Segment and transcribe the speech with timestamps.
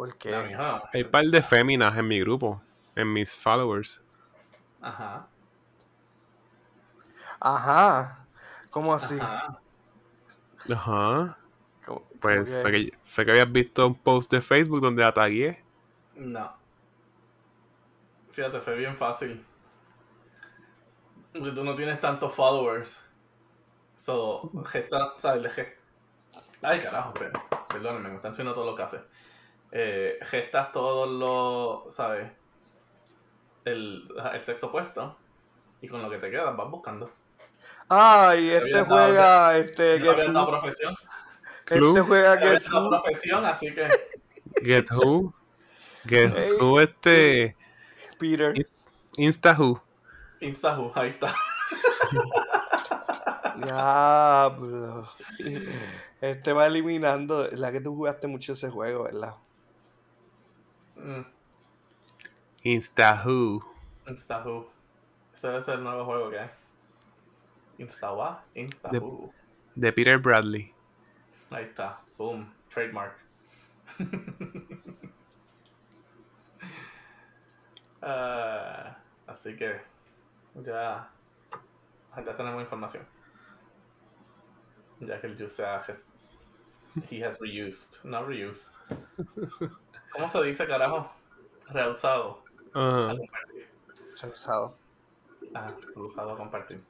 [0.00, 0.30] ¿Por qué?
[0.30, 0.82] La mija.
[0.94, 2.62] Hay un par de féminas en mi grupo,
[2.96, 4.00] en mis followers.
[4.80, 5.26] Ajá.
[7.38, 8.24] Ajá.
[8.70, 9.18] ¿Cómo así?
[9.20, 9.60] Ajá.
[10.72, 11.38] Ajá.
[11.84, 15.12] ¿Cómo- Pues cómo fue que, fue que habías visto un post de Facebook donde la
[15.12, 15.62] tagué.
[16.16, 16.50] No.
[18.30, 19.44] Fíjate, fue bien fácil.
[21.34, 23.04] Porque tú no tienes tantos followers.
[23.96, 25.42] So, gesta, ¿sabes?
[25.42, 25.76] Le ge-
[26.62, 27.32] Ay, carajo, pero,
[27.68, 28.98] perdónenme, me están haciendo todo lo que hace.
[29.72, 32.30] Eh, gestas todos los, ¿sabes?
[33.64, 35.16] El, el sexo opuesto.
[35.80, 37.10] Y con lo que te quedas vas buscando.
[37.88, 40.50] Ay, este dado- juega, este, No dado Who.
[40.60, 40.96] profesión.
[41.64, 41.96] Club.
[41.96, 42.90] Este juega dado Who.
[42.90, 43.88] profesión, así que...
[44.62, 45.32] Get Who.
[46.06, 46.52] Get Ey.
[46.60, 47.56] Who este.
[48.18, 48.54] Peter.
[49.16, 49.80] Insta Who.
[50.40, 51.34] Instahu, ahí está.
[53.56, 55.08] Diablo.
[56.20, 57.44] Este va eliminando.
[57.46, 59.34] Es la que tú jugaste mucho ese juego, ¿verdad?
[61.02, 61.24] Mm,
[62.64, 63.64] Insta Who.
[64.06, 64.66] Instahu.
[65.34, 66.50] Ese debe ser el nuevo juego que hay.
[67.78, 69.32] Instawa, Instahu.
[69.74, 70.74] De Peter Bradley.
[71.50, 72.00] Ahí está.
[72.16, 72.52] Boom.
[72.68, 73.16] Trademark.
[78.02, 79.78] Ah, así que
[80.54, 81.10] ya,
[82.16, 83.06] ya tenemos información.
[85.00, 85.82] Ya que el juice ha
[87.10, 88.70] he has reused, no reused.
[90.12, 91.10] ¿Cómo se dice, carajo?
[91.68, 93.64] A compartir.
[94.20, 94.76] Rehusado.
[95.54, 96.82] Ah, reusado a compartir.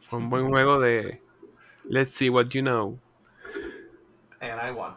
[0.00, 1.20] Fue un buen juego de.
[1.84, 2.98] Let's see what you know.
[4.40, 4.94] And I won.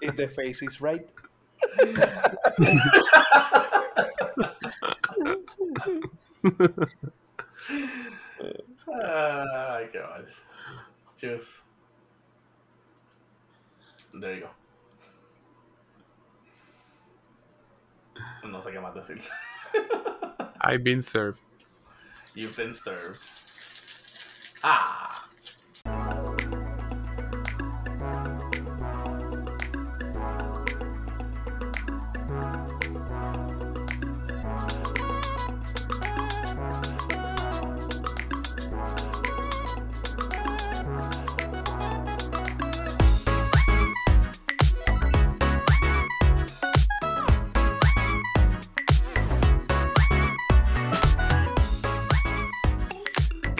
[0.00, 1.08] If the face is right.
[8.86, 10.26] Ay, qué mal.
[11.16, 11.62] Juice.
[14.20, 14.50] There you go.
[18.48, 19.20] No sé qué más decir.
[20.60, 21.40] I've been served.
[22.34, 23.20] You've been served.
[24.62, 25.28] Ah.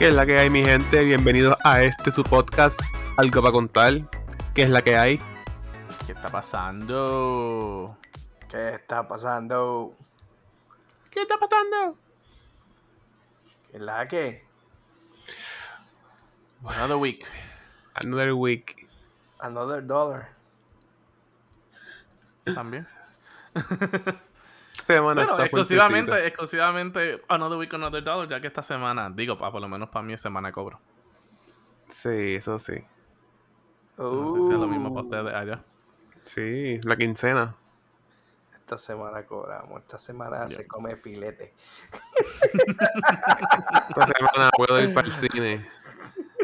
[0.04, 1.03] ¿Qué es la que hay, mi gente?
[1.03, 2.78] Bienvenidos a este su podcast,
[3.16, 3.94] Algo para contar.
[4.53, 5.19] ¿Qué es la que hay?
[6.04, 7.97] ¿Qué está pasando?
[8.50, 9.97] ¿Qué está pasando?
[11.10, 11.97] ¿Qué está pasando?
[13.72, 14.44] ¿Es la que?
[16.66, 17.26] Another week.
[17.94, 18.86] Another week.
[19.38, 20.28] Another dollar.
[22.54, 22.86] También.
[24.84, 26.28] Semana Bueno, está exclusivamente, fuertecita.
[26.28, 30.03] exclusivamente Another week, Another dollar, ya que esta semana, digo, pa, por lo menos para
[30.05, 30.78] mí es semana de cobro.
[31.89, 32.84] Sí, eso sí.
[33.97, 35.62] No sé si es lo mismo para Uh, ustedes allá.
[36.22, 37.55] Sí, la quincena.
[38.55, 39.81] Esta semana cobramos.
[39.83, 40.56] Esta semana Ya.
[40.56, 41.55] se come filete.
[43.89, 45.66] Esta semana puedo ir para el cine.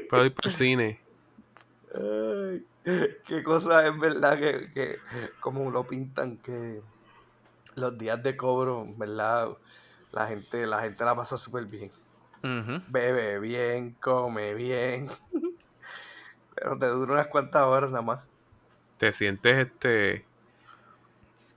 [0.09, 1.01] Puedo ir para el cine.
[1.95, 2.67] Ay,
[3.27, 4.99] qué cosa es verdad que, que
[5.41, 6.83] como lo pintan que
[7.81, 9.49] los días de cobro, ¿verdad?
[10.13, 11.91] La gente, la gente la pasa súper bien.
[12.89, 15.11] Bebe bien, come bien.
[16.55, 18.27] Pero te dura unas cuantas horas nada más.
[18.99, 20.25] Te sientes este.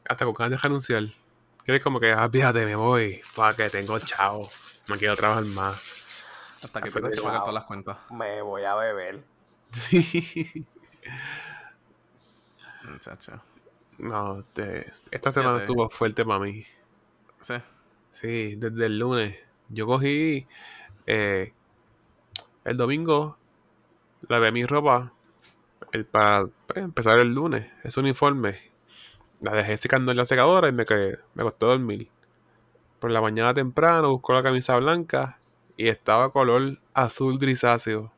[0.08, 1.04] Hasta con ganas de renunciar.
[1.66, 3.22] Quieres como que, ah, fíjate, me voy.
[3.24, 4.42] Fuck, que tengo chao.
[4.88, 5.76] No quiero trabajar más.
[6.62, 7.24] Hasta que Ah, tengo que chao.
[7.26, 7.98] pagar todas las cuentas.
[8.12, 9.20] Me voy a beber.
[9.72, 10.66] Sí.
[12.84, 13.42] Muchacho.
[13.98, 16.66] No, este, esta semana estuvo fuerte para mí.
[17.40, 17.56] Sí.
[18.12, 19.38] Sí, desde el lunes.
[19.70, 20.48] Yo cogí
[21.08, 21.54] eh,
[22.64, 23.38] el domingo,
[24.28, 25.12] lavé mi ropa
[25.92, 27.70] el, para empezar el lunes.
[27.84, 28.56] Ese uniforme.
[29.42, 32.10] La dejé secando en la secadora y me, quedé, me costó dormir.
[33.00, 35.40] Por la mañana temprano busco la camisa blanca
[35.76, 38.13] y estaba color azul grisáceo.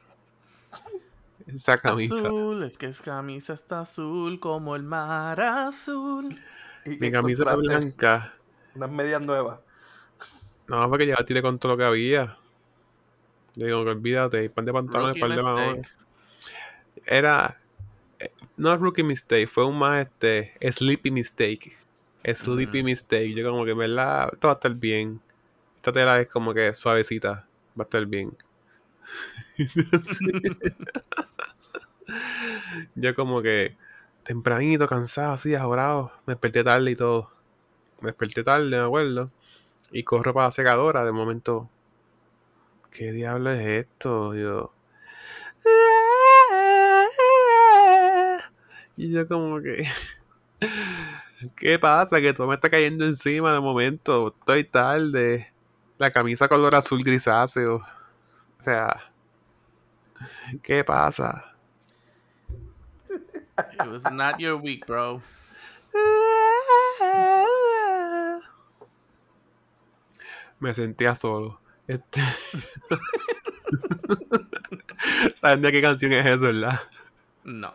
[1.47, 2.15] Esa camisa.
[2.15, 6.39] Azul, es que es camisa está azul como el mar azul.
[6.85, 8.33] ¿Y Mi camisa era blanca.
[8.75, 9.59] Unas medias nuevas.
[10.67, 12.37] No, porque ya la tiré con todo lo que había.
[13.55, 15.55] Digo, que olvídate, pan de pantalones, par de mistake.
[15.55, 15.95] maones.
[17.05, 17.61] Era.
[18.19, 20.53] eh, No rookie mistake, fue un más este.
[20.71, 21.77] Sleepy mistake.
[22.33, 22.85] Sleepy Mm.
[22.85, 23.33] mistake.
[23.35, 24.29] Yo, como que, en ¿verdad?
[24.33, 25.21] Esto va a estar bien.
[25.77, 27.47] Esta tela es como que suavecita.
[27.79, 28.35] Va a estar bien.
[32.95, 33.77] Yo como que
[34.23, 36.11] tempranito, cansado, así, ahorrado.
[36.25, 37.31] Me desperté tarde y todo.
[38.01, 39.31] Me desperté tarde, me acuerdo.
[39.91, 41.05] Y corro para la secadora.
[41.05, 41.69] De momento,
[42.91, 44.35] ¿qué diablo es esto?
[44.35, 44.73] Yo.
[48.97, 49.85] Y yo como que...
[51.57, 52.21] ¿Qué pasa?
[52.21, 54.33] Que todo me está cayendo encima de momento.
[54.39, 55.51] Estoy tarde.
[55.97, 57.77] La camisa color azul grisáceo.
[57.77, 59.11] O sea...
[60.63, 61.54] ¿Qué pasa?
[63.57, 65.21] It was not your week, bro.
[70.59, 71.59] Me sentía solo.
[71.87, 72.21] Este...
[75.35, 76.81] ¿Saben de qué canción es eso, verdad?
[77.43, 77.73] No.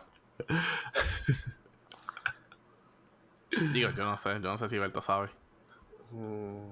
[3.73, 4.33] Digo, yo no sé.
[4.33, 5.29] Yo no sé si Berto sabe.
[6.11, 6.69] Mm,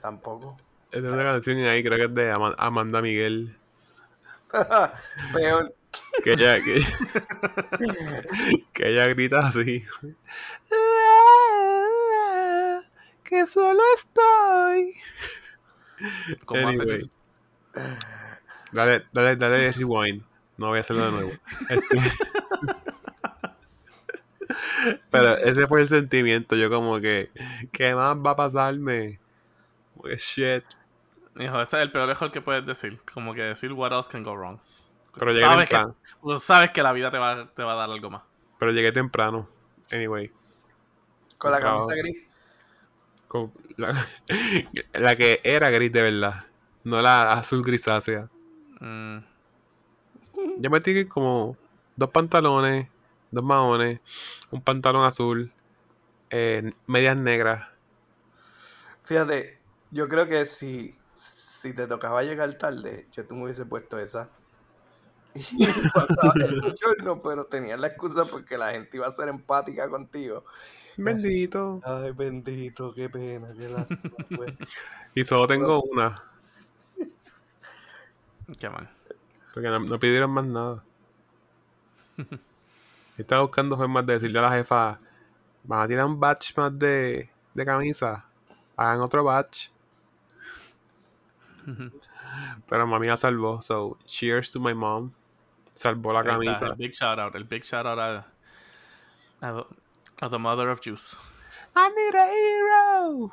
[0.00, 0.56] tampoco.
[0.92, 3.56] Es de una canción ahí, creo que es de Ama- Amanda Miguel.
[5.32, 5.74] Peor.
[6.22, 6.84] Que ella, que,
[8.72, 9.84] que ella grita así.
[13.22, 14.94] Que solo estoy.
[16.44, 17.00] ¿Cómo Anyway.
[18.72, 20.22] Dale, dale, dale rewind.
[20.56, 21.32] No voy a hacerlo de nuevo.
[21.68, 21.96] Este-
[25.10, 26.54] Pero ese fue el sentimiento.
[26.56, 27.30] Yo como que,
[27.72, 29.18] ¿qué más va a pasarme?
[29.94, 30.64] Como que shit.
[31.38, 33.00] Hijo, ese es el peor error que puedes decir.
[33.12, 34.58] Como que decir what else can go wrong.
[35.18, 35.96] Pero llegué sabes que, temprano.
[36.22, 38.22] tú sabes que la vida te va, te va a dar algo más.
[38.58, 39.48] Pero llegué temprano.
[39.90, 40.32] Anyway.
[41.38, 42.16] Con la camisa gris.
[43.28, 44.06] con la,
[44.92, 46.44] la que era gris de verdad.
[46.84, 48.28] No la azul grisácea.
[48.80, 49.18] Mm,
[50.58, 51.56] Yo metí como
[51.96, 52.88] dos pantalones,
[53.30, 54.00] dos maones,
[54.50, 55.52] un pantalón azul,
[56.30, 57.68] eh, medias negras.
[59.02, 59.58] Fíjate,
[59.90, 64.30] yo creo que si, si te tocaba llegar tarde, yo tú me hubiese puesto esa.
[65.52, 69.88] Y pasaba el bochorno, pero tenías la excusa porque la gente iba a ser empática
[69.88, 70.44] contigo.
[70.96, 71.80] Bendito.
[71.84, 74.54] Ay, bendito, qué pena, qué lástima, pues.
[75.14, 76.22] Y solo tengo una.
[78.58, 78.88] qué mal.
[79.52, 80.84] Porque no, no pidieron más nada.
[83.16, 84.98] Estaba buscando formas de decirle a la jefa,
[85.62, 88.24] van a tirar un batch más de, de camisa.
[88.76, 89.70] Hagan otro batch.
[92.68, 93.60] Pero mami la salvó.
[93.62, 95.12] So, cheers to my mom.
[95.74, 96.66] Salvó la camisa.
[96.66, 97.34] El big shout out.
[97.34, 98.24] El big shout out a,
[99.42, 99.64] a,
[100.20, 101.16] a the mother of juice.
[101.76, 103.32] I need a hero.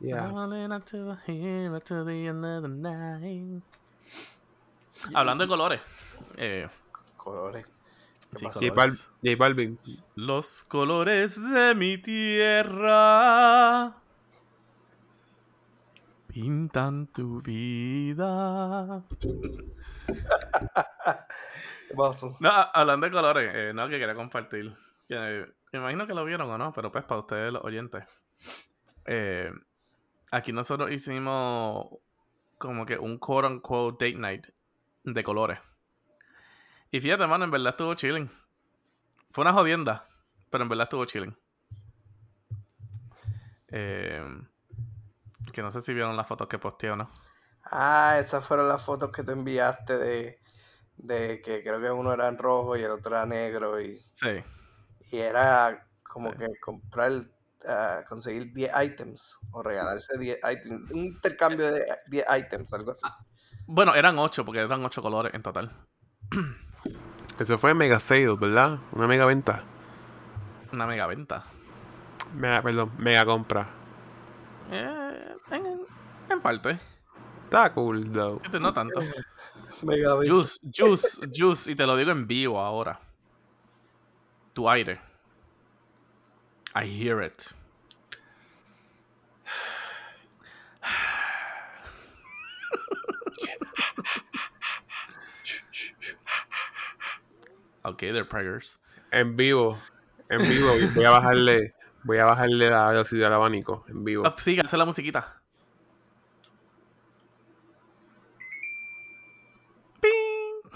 [0.00, 0.30] Yeah.
[0.30, 3.62] Rolling up to the hero to the end of the night.
[5.14, 5.80] Hablando de colores.
[6.36, 6.68] Eh,
[7.16, 7.66] Colores.
[8.32, 8.60] ¿Qué Sí, pasó?
[8.60, 9.78] J, Bal- J Balvin.
[10.14, 13.94] los colores de mi tierra
[16.40, 19.02] pintan tu vida.
[21.88, 22.36] ¿Qué pasó?
[22.38, 24.72] No, hablando de colores, eh, no, que quería compartir.
[25.08, 28.04] Que, eh, me imagino que lo vieron o no, pero pues para ustedes los oyentes.
[29.06, 29.50] Eh,
[30.30, 31.88] aquí nosotros hicimos
[32.56, 34.46] como que un quote unquote date night
[35.02, 35.58] de colores.
[36.92, 38.30] Y fíjate, mano, en verdad estuvo chilling.
[39.32, 40.06] Fue una jodienda,
[40.50, 41.36] pero en verdad estuvo chilling.
[43.72, 44.22] Eh,
[45.52, 47.10] que no sé si vieron las fotos que posteé o no.
[47.64, 50.38] Ah, esas fueron las fotos que te enviaste de,
[50.96, 54.42] de que creo que uno era en rojo y el otro era negro y, Sí.
[55.10, 56.38] y era como Sí.
[56.38, 57.12] que comprar,
[57.66, 63.06] ah, conseguir 10 items o regalarse 10 items, un intercambio de 10 items, algo así.
[63.66, 65.70] Bueno, eran ocho, porque eran ocho colores en total.
[67.38, 68.78] Eso fue mega sale, ¿verdad?
[68.92, 69.62] Una mega venta.
[70.72, 71.44] Una mega venta.
[72.34, 73.68] Mega, perdón, mega compra.
[74.70, 74.97] Eh,
[75.50, 75.86] en,
[76.30, 76.78] en parte.
[77.44, 78.38] Está cool, though.
[78.40, 79.00] Fíjate, No tanto.
[79.82, 80.16] Mega.
[80.26, 81.70] Juice, juice, juice.
[81.70, 83.00] Y te lo digo en vivo ahora.
[84.54, 85.00] Tu aire.
[86.74, 87.52] I hear it.
[97.84, 98.76] Okay, they're preggers.
[99.12, 99.78] En vivo.
[100.28, 100.76] En vivo.
[100.76, 101.72] y Voy a bajarle.
[102.04, 103.84] Voy a bajarle la velocidad al abanico.
[103.88, 104.26] En vivo.
[104.26, 105.42] Ah, sí, hace la musiquita.
[110.00, 110.70] ¡Ping!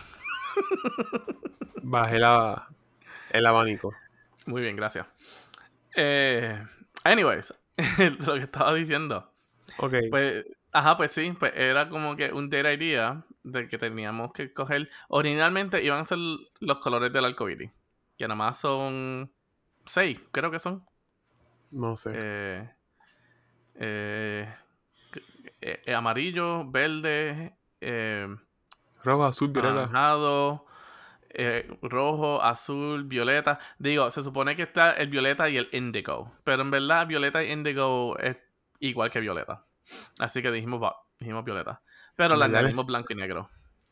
[1.83, 2.69] Bajé la,
[3.31, 3.95] el abanico.
[4.47, 5.07] Muy bien, gracias.
[5.97, 6.62] Eh,
[7.05, 7.55] anyways,
[8.26, 9.33] lo que estaba diciendo.
[9.79, 9.95] Ok.
[10.11, 14.52] Pues, ajá, pues sí, pues era como que un data idea de que teníamos que
[14.52, 14.91] coger.
[15.09, 17.71] Originalmente iban a ser los colores del arcoíris,
[18.19, 19.33] que nada más son
[19.87, 20.85] seis, creo que son.
[21.73, 22.11] No sé.
[22.14, 22.71] Eh,
[23.75, 24.55] eh,
[25.61, 27.57] eh, amarillo, verde,
[29.02, 29.73] Rojo, azul, violeta.
[29.73, 30.67] anaranjado,
[31.83, 33.59] rojo, azul, violeta.
[33.79, 36.33] Digo, se supone que está el violeta y el indigo.
[36.45, 38.37] Pero en verdad, violeta y indigo es
[38.79, 39.64] igual que violeta.
[40.19, 40.81] Así que dijimos,
[41.19, 41.83] dijimos violeta.
[42.14, 43.50] Pero la añadimos blanco y negro.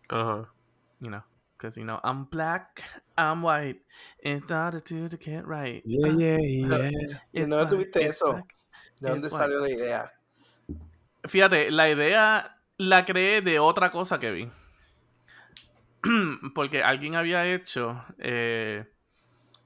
[0.08, 0.52] Ajá.
[1.00, 1.22] You know.
[1.60, 2.82] Because, you know, I'm black,
[3.18, 3.82] I'm white.
[4.20, 5.82] It's harder to get right.
[5.84, 7.20] Yeah, Ah, yeah, ¿De yeah.
[7.34, 8.32] it's dónde black, tuviste it's eso?
[8.32, 8.54] black.
[8.98, 10.10] ¿De dónde salió la idea?
[11.28, 14.50] Fíjate, la idea la creé de otra cosa que vi.
[16.54, 18.02] Porque alguien había hecho.
[18.18, 18.86] eh,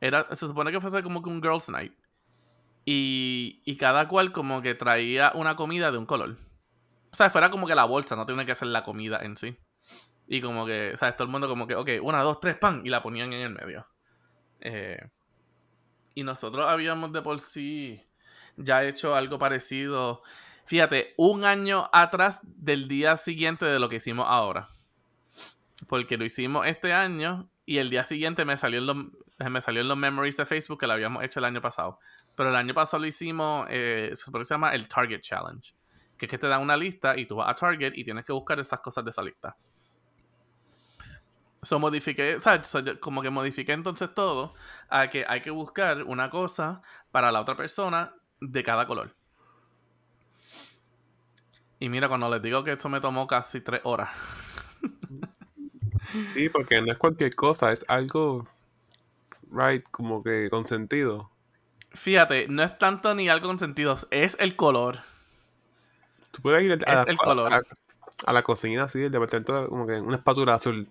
[0.01, 1.93] era, se supone que fuese como que un Girls' Night.
[2.85, 6.37] Y, y cada cual como que traía una comida de un color.
[7.13, 9.57] O sea, fuera como que la bolsa, no tiene que ser la comida en sí.
[10.27, 12.89] Y como que, sea, todo el mundo como que, ok, una, dos, tres, pan, y
[12.89, 13.87] la ponían en el medio.
[14.61, 14.99] Eh,
[16.15, 18.03] y nosotros habíamos de por sí
[18.57, 20.23] ya hecho algo parecido.
[20.67, 24.69] Fíjate, un año atrás del día siguiente de lo que hicimos ahora.
[25.89, 28.97] Porque lo hicimos este año y el día siguiente me salió en los,
[29.51, 31.99] me salió los memories de Facebook que lo habíamos hecho el año pasado.
[32.35, 35.75] Pero el año pasado lo hicimos, eh, se llama el Target Challenge.
[36.17, 38.33] Que es que te dan una lista y tú vas a Target y tienes que
[38.33, 39.57] buscar esas cosas de esa lista.
[41.65, 44.55] So modifiqué, o sea, so como que modifiqué entonces todo
[44.89, 49.15] a que hay que buscar una cosa para la otra persona de cada color.
[51.81, 54.11] Y mira, cuando les digo que eso me tomó casi tres horas.
[56.33, 58.47] Sí, porque no es cualquier cosa, es algo,
[59.51, 61.31] right, como que con sentido.
[61.91, 65.01] Fíjate, no es tanto ni algo con sentidos, es el color.
[66.31, 67.53] Tú puedes ir a, Es la, el color.
[68.27, 70.89] a, la cocina, así, del departamento, como que una espátula azul,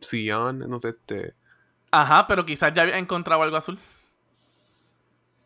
[0.00, 1.34] sillón, no sé, este...
[1.90, 3.78] Ajá, pero quizás ya había encontrado algo azul.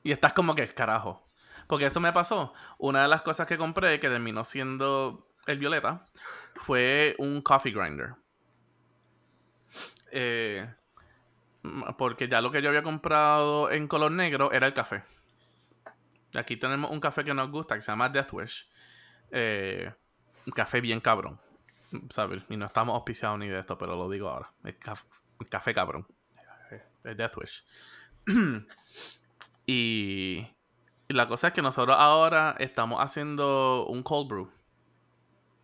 [0.03, 1.27] Y estás como que, carajo.
[1.67, 2.53] Porque eso me pasó.
[2.79, 6.05] Una de las cosas que compré, que terminó siendo el violeta,
[6.57, 8.15] fue un coffee grinder.
[10.11, 10.69] Eh,
[11.97, 15.05] porque ya lo que yo había comprado en color negro era el café.
[16.35, 18.69] Aquí tenemos un café que nos gusta, que se llama Death Wish.
[19.31, 19.93] Eh,
[20.47, 21.41] un café bien cabrón.
[22.11, 22.43] ¿Sabes?
[22.49, 24.51] Y no estamos auspiciados ni de esto, pero lo digo ahora.
[24.65, 26.07] Es caf- café cabrón.
[27.05, 27.65] Es Death Wish.
[29.67, 30.39] y,
[31.09, 34.51] y la cosa es que nosotros ahora estamos haciendo un cold brew.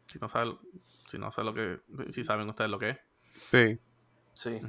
[0.06, 0.58] Si no saben,
[1.06, 1.80] si no sé lo que,
[2.10, 2.98] si saben ustedes lo que es.
[3.50, 3.78] Sí.
[4.34, 4.60] Sí.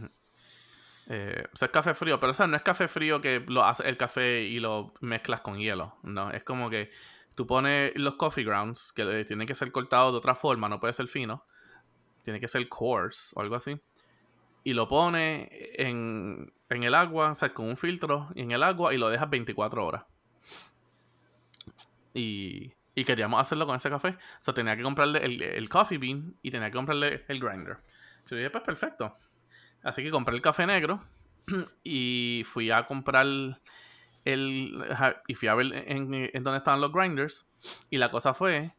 [1.07, 3.63] Eh, o sea, es café frío, pero o sea, no es café frío que lo
[3.63, 5.97] haces el café y lo mezclas con hielo.
[6.03, 6.91] No, es como que
[7.39, 10.91] tú pones los coffee grounds, que tienen que ser cortados de otra forma, no puede
[10.91, 11.46] ser fino.
[12.22, 13.79] Tiene que ser coarse o algo así.
[14.65, 18.93] Y lo pones en, en el agua, o sea, con un filtro en el agua
[18.93, 20.03] y lo dejas 24 horas.
[22.13, 24.10] Y, y queríamos hacerlo con ese café.
[24.10, 27.77] O sea, tenía que comprarle el, el coffee bean y tenía que comprarle el grinder.
[28.29, 29.15] Yo dije, pues perfecto.
[29.81, 31.05] Así que compré el café negro
[31.86, 33.27] y fui a comprar
[34.89, 37.47] ajá, Y fui a ver en, en dónde estaban los grinders.
[37.89, 38.73] Y la cosa fue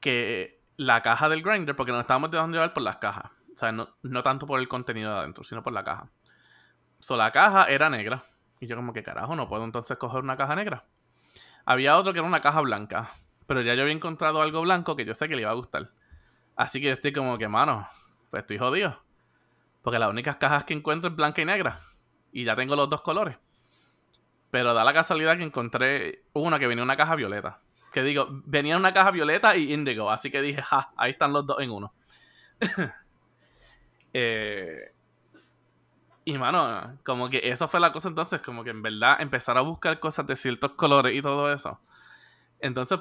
[0.00, 3.30] que la caja del grinder, porque nos estábamos dejando llevar por las cajas.
[3.54, 6.10] O sea, no, no tanto por el contenido de adentro, sino por la caja.
[7.00, 8.24] So, la caja era negra.
[8.60, 10.84] Y yo, como que carajo, no puedo entonces coger una caja negra.
[11.64, 13.10] Había otro que era una caja blanca.
[13.46, 15.90] Pero ya yo había encontrado algo blanco que yo sé que le iba a gustar.
[16.56, 17.88] Así que yo estoy como que, mano,
[18.30, 19.02] pues estoy jodido.
[19.82, 21.80] Porque las únicas cajas que encuentro es blanca y negra.
[22.32, 23.38] Y ya tengo los dos colores.
[24.50, 27.60] Pero da la casualidad que encontré una que venía en una caja violeta.
[27.92, 30.10] Que digo, venía en una caja violeta y índigo.
[30.10, 31.92] Así que dije, ja, ahí están los dos en uno.
[34.18, 34.94] Eh,
[36.24, 39.60] y mano, como que eso fue la cosa entonces, como que en verdad empezar a
[39.60, 41.78] buscar cosas de ciertos colores y todo eso.
[42.58, 42.98] Entonces,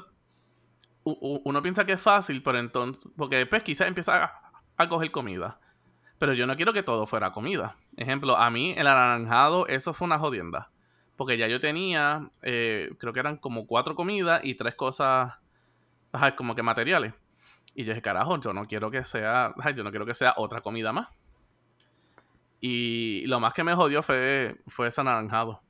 [1.06, 5.60] uno piensa que es fácil, pero entonces, porque después quizás empieza a, a coger comida.
[6.20, 7.78] Pero yo no quiero que todo fuera comida.
[7.98, 10.70] Ejemplo, a mí el anaranjado, eso fue una jodienda.
[11.16, 15.34] Porque ya yo tenía, eh, creo que eran como cuatro comidas y tres cosas,
[16.12, 17.14] ajá, como que materiales.
[17.74, 20.34] Y yo dije, carajo, yo no quiero que sea, ajá, yo no quiero que sea
[20.38, 21.10] otra comida más.
[22.60, 25.62] Y lo más que me jodió fue, fue ese anaranjado.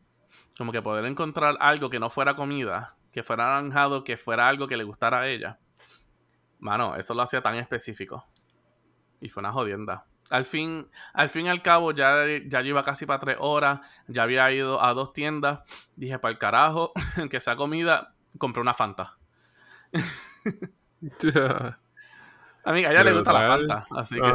[0.57, 4.67] Como que poder encontrar algo que no fuera comida, que fuera anaranjado, que fuera algo
[4.67, 5.59] que le gustara a ella.
[6.59, 8.25] Mano, eso lo hacía tan específico.
[9.19, 10.05] Y fue una jodienda.
[10.29, 13.79] Al fin, al fin y al cabo, ya, ya yo iba casi para tres horas.
[14.07, 15.59] Ya había ido a dos tiendas.
[15.95, 16.93] Dije, para el carajo,
[17.29, 19.17] que sea comida, compré una Fanta.
[22.65, 23.47] Amiga, a ella le gusta la.
[23.47, 23.87] Fanta.
[23.91, 24.33] Así que.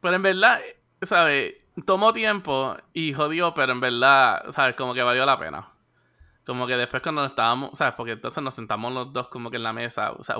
[0.00, 0.60] Pero en verdad,
[1.00, 1.54] ¿sabes?
[1.86, 4.74] Tomó tiempo y jodió, pero en verdad, ¿sabes?
[4.74, 5.68] Como que valió la pena.
[6.44, 7.94] Como que después cuando estábamos, ¿sabes?
[7.94, 10.38] Porque entonces nos sentamos los dos como que en la mesa, o sea,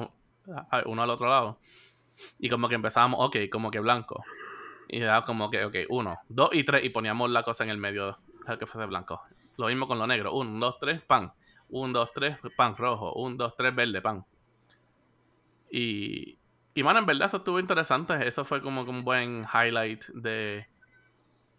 [0.86, 1.60] uno al otro lado.
[2.38, 4.24] Y como que empezábamos, ok, como que blanco.
[4.88, 7.78] Y era como que, ok, uno, dos y tres, y poníamos la cosa en el
[7.78, 9.22] medio, al que fuese blanco.
[9.56, 10.32] Lo mismo con lo negro.
[10.34, 11.32] Un, dos, tres, pan.
[11.68, 13.12] Un, dos, tres, pan rojo.
[13.14, 14.24] Un, dos, tres, verde, pan.
[15.70, 16.38] Y,
[16.74, 18.26] y mano, en verdad eso estuvo interesante.
[18.26, 20.66] Eso fue como que un buen highlight de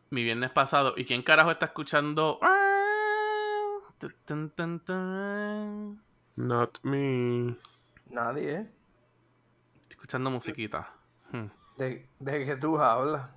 [0.09, 0.93] mi viernes pasado.
[0.97, 2.39] ¿Y quién carajo está escuchando?
[6.35, 7.55] Not me.
[8.09, 8.71] Nadie, ¿eh?
[10.03, 10.91] Escuchando musiquita.
[11.31, 11.45] Hmm.
[11.77, 13.29] De, de que tú hablas.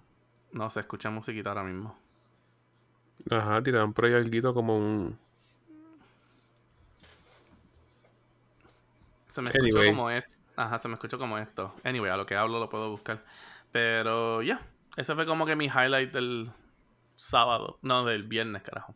[0.50, 1.96] No se escucha musiquita ahora mismo.
[3.30, 5.16] Ajá, tiraron por ahí algo como un.
[9.30, 9.90] Se me escuchó Anyway.
[9.90, 10.30] como esto.
[10.56, 11.72] Ajá, se me escuchó como esto.
[11.84, 13.24] Anyway, a lo que hablo lo puedo buscar.
[13.70, 14.60] Pero ya,
[14.96, 16.50] ese fue como que mi highlight del
[17.14, 17.78] sábado.
[17.82, 18.92] No, del viernes, carajo.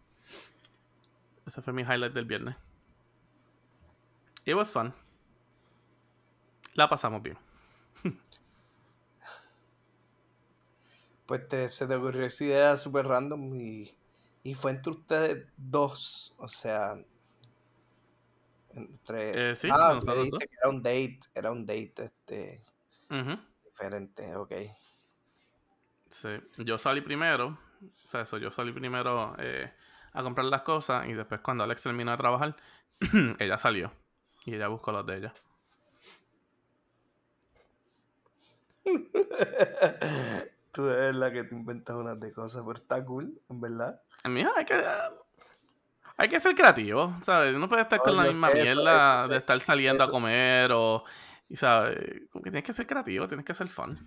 [1.46, 2.56] Ese fue mi highlight del viernes.
[4.44, 4.92] It was fun.
[6.74, 7.38] La pasamos bien.
[11.30, 13.96] Pues te, se te ocurrió esa idea súper random y,
[14.42, 16.34] y fue entre ustedes dos.
[16.38, 16.98] O sea.
[18.74, 19.52] Entre.
[19.52, 20.50] Eh, sí, ah, me nosotros dijiste dos.
[20.50, 21.20] que era un date.
[21.32, 22.60] Era un date este,
[23.64, 24.52] diferente, ok.
[26.08, 26.30] Sí.
[26.58, 27.56] Yo salí primero.
[28.04, 29.72] O sea, eso, yo salí primero eh,
[30.12, 32.56] a comprar las cosas y después cuando Alex terminó de trabajar,
[33.38, 33.92] ella salió.
[34.46, 35.34] Y ella buscó los de ella.
[40.72, 44.00] Tú de verdad que te inventas unas de cosas, pero está cool, en verdad.
[44.24, 44.74] Mira, hay que,
[46.16, 47.54] hay que ser creativo, ¿sabes?
[47.56, 50.70] No puede estar No, con la misma eso, mierda eso, de estar saliendo a comer
[50.72, 51.04] o,
[51.48, 53.98] y sabes, como que tienes que ser creativo, tienes que ser fun.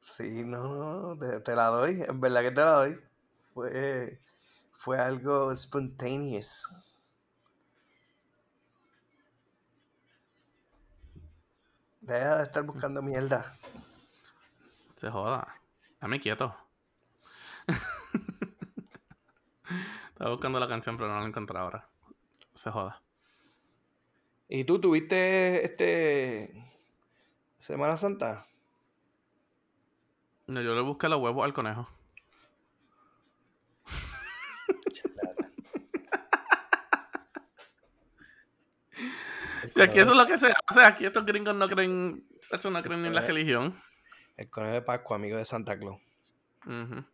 [0.00, 3.00] Sí, no, no, te, te la doy, en verdad que te la doy.
[3.54, 4.20] Fue,
[4.72, 6.68] fue algo spontaneous.
[12.02, 13.56] Deja de estar buscando mierda.
[15.00, 15.48] Se joda.
[15.98, 16.54] Dame quieto.
[20.10, 21.88] Estaba buscando la canción, pero no la encontré ahora.
[22.52, 23.00] Se joda.
[24.46, 26.70] ¿Y tú tuviste este
[27.56, 28.44] Semana Santa?
[30.48, 31.88] No, yo le busqué los huevos al conejo.
[39.72, 42.82] Si aquí eso es lo que se hace, aquí estos gringos no creen, chacho, no
[42.82, 43.26] creen ni en la Eh.
[43.26, 43.74] religión.
[44.40, 46.00] El conejo de Pascua, amigo de Santa Claus.
[46.64, 47.04] Ujú.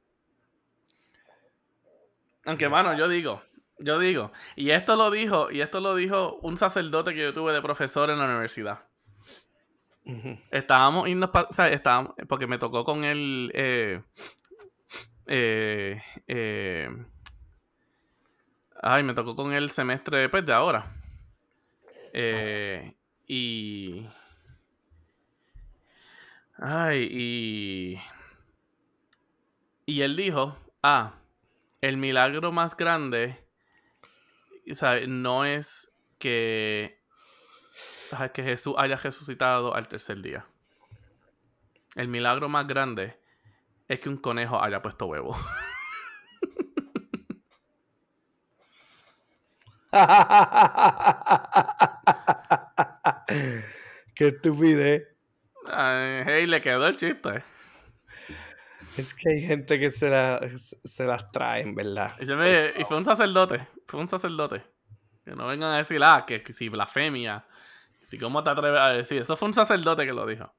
[2.45, 3.43] Aunque, mano, yo digo,
[3.81, 7.53] yo digo, y esto lo dijo, y esto lo dijo un sacerdote que yo tuve
[7.53, 8.79] de profesor en la universidad.
[10.05, 10.39] Ujú.
[10.53, 14.05] Estábamos irnos o sea, estábamos, porque me tocó con él, eh,
[15.27, 16.89] eh, eh,
[18.81, 20.95] ay, me tocó con el semestre, pues, de ahora.
[22.13, 22.95] Eh,
[23.27, 24.07] y,
[26.59, 28.01] ay, y,
[29.87, 31.15] y él dijo, ah,
[31.81, 33.43] el milagro más grande,
[35.09, 37.01] no es que,
[38.11, 40.47] ajá, que Jesús haya resucitado al tercer día.
[41.95, 43.19] El milagro más grande
[43.89, 45.37] es que un conejo haya puesto huevo.
[54.15, 55.16] Qué estupidez.
[55.73, 57.43] Ay, hey, le quedó el chiste.
[58.97, 60.41] Es que hay gente que se, la-
[60.85, 62.15] se las trae, en verdad.
[62.21, 63.67] Y, me- y fue un sacerdote.
[63.87, 64.63] Fue un sacerdote.
[65.25, 67.45] Que no vengan a decir, ah, que, que si blasfemia.
[68.05, 69.21] Si cómo te atreves a decir.
[69.21, 70.53] Eso fue un sacerdote que lo dijo.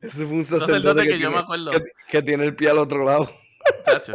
[0.00, 1.70] Eso fue un sacerdote sacerdote que, que yo me acuerdo.
[1.70, 3.30] que- que tiene el pie al otro lado.
[3.86, 4.12] Chacho.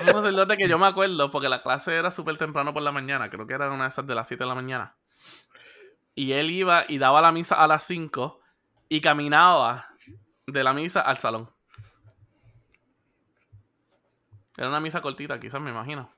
[0.00, 3.30] Un sacerdote que yo me acuerdo porque la clase era súper temprano por la mañana.
[3.30, 4.96] Creo que era una de esas de las 7 de la mañana.
[6.14, 8.39] Y él iba y daba la misa a las 5
[8.90, 9.88] y caminaba
[10.46, 11.48] de la misa al salón.
[14.58, 16.12] Era una misa cortita, quizás me imagino.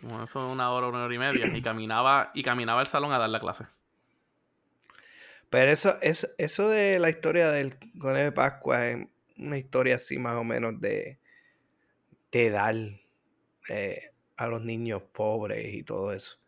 [0.00, 1.46] Como eso una hora, una hora y media.
[1.56, 3.66] Y caminaba, y caminaba al salón a dar la clase.
[5.48, 9.06] Pero eso, eso, eso de la historia del conejo de Pascua es
[9.38, 11.20] una historia así más o menos de,
[12.32, 12.74] de dar
[13.68, 16.38] eh, a los niños pobres y todo eso.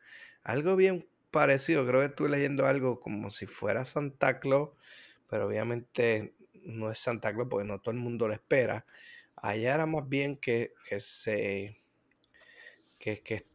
[0.43, 4.71] Algo bien parecido, creo que estuve leyendo algo como si fuera Santa Claus,
[5.29, 6.35] pero obviamente
[6.65, 8.87] no es Santa Claus porque no todo el mundo lo espera.
[9.37, 11.79] Allá era más bien que, que se
[12.99, 13.47] que, que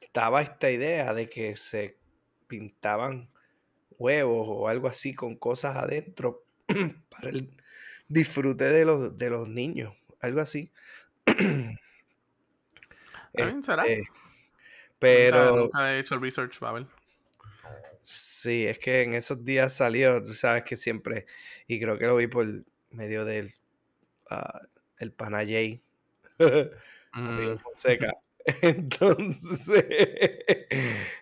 [0.00, 1.96] estaba esta idea de que se
[2.46, 3.28] pintaban
[3.98, 6.44] huevos o algo así con cosas adentro
[7.10, 7.50] para el
[8.08, 10.72] disfrute de los, de los niños, algo así.
[13.32, 13.84] ¿Está bien, será?
[13.84, 16.86] Este, Nunca- pero Nunca, he hecho el research, ver.
[18.02, 21.26] Sí, es que en esos días salió, tú sabes que siempre,
[21.66, 22.46] y creo que lo vi por
[22.90, 23.54] medio del
[24.30, 24.60] a
[24.98, 25.82] el Panayay,
[27.24, 28.12] amigo Mm, Fonseca.
[28.62, 29.84] Entonces,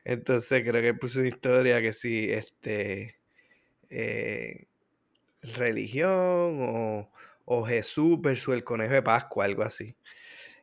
[0.04, 3.16] entonces creo que puse una historia que sí, este,
[3.90, 4.66] eh,
[5.42, 6.10] religión
[6.60, 7.12] o,
[7.44, 9.96] o Jesús versus el conejo de Pascua, algo así.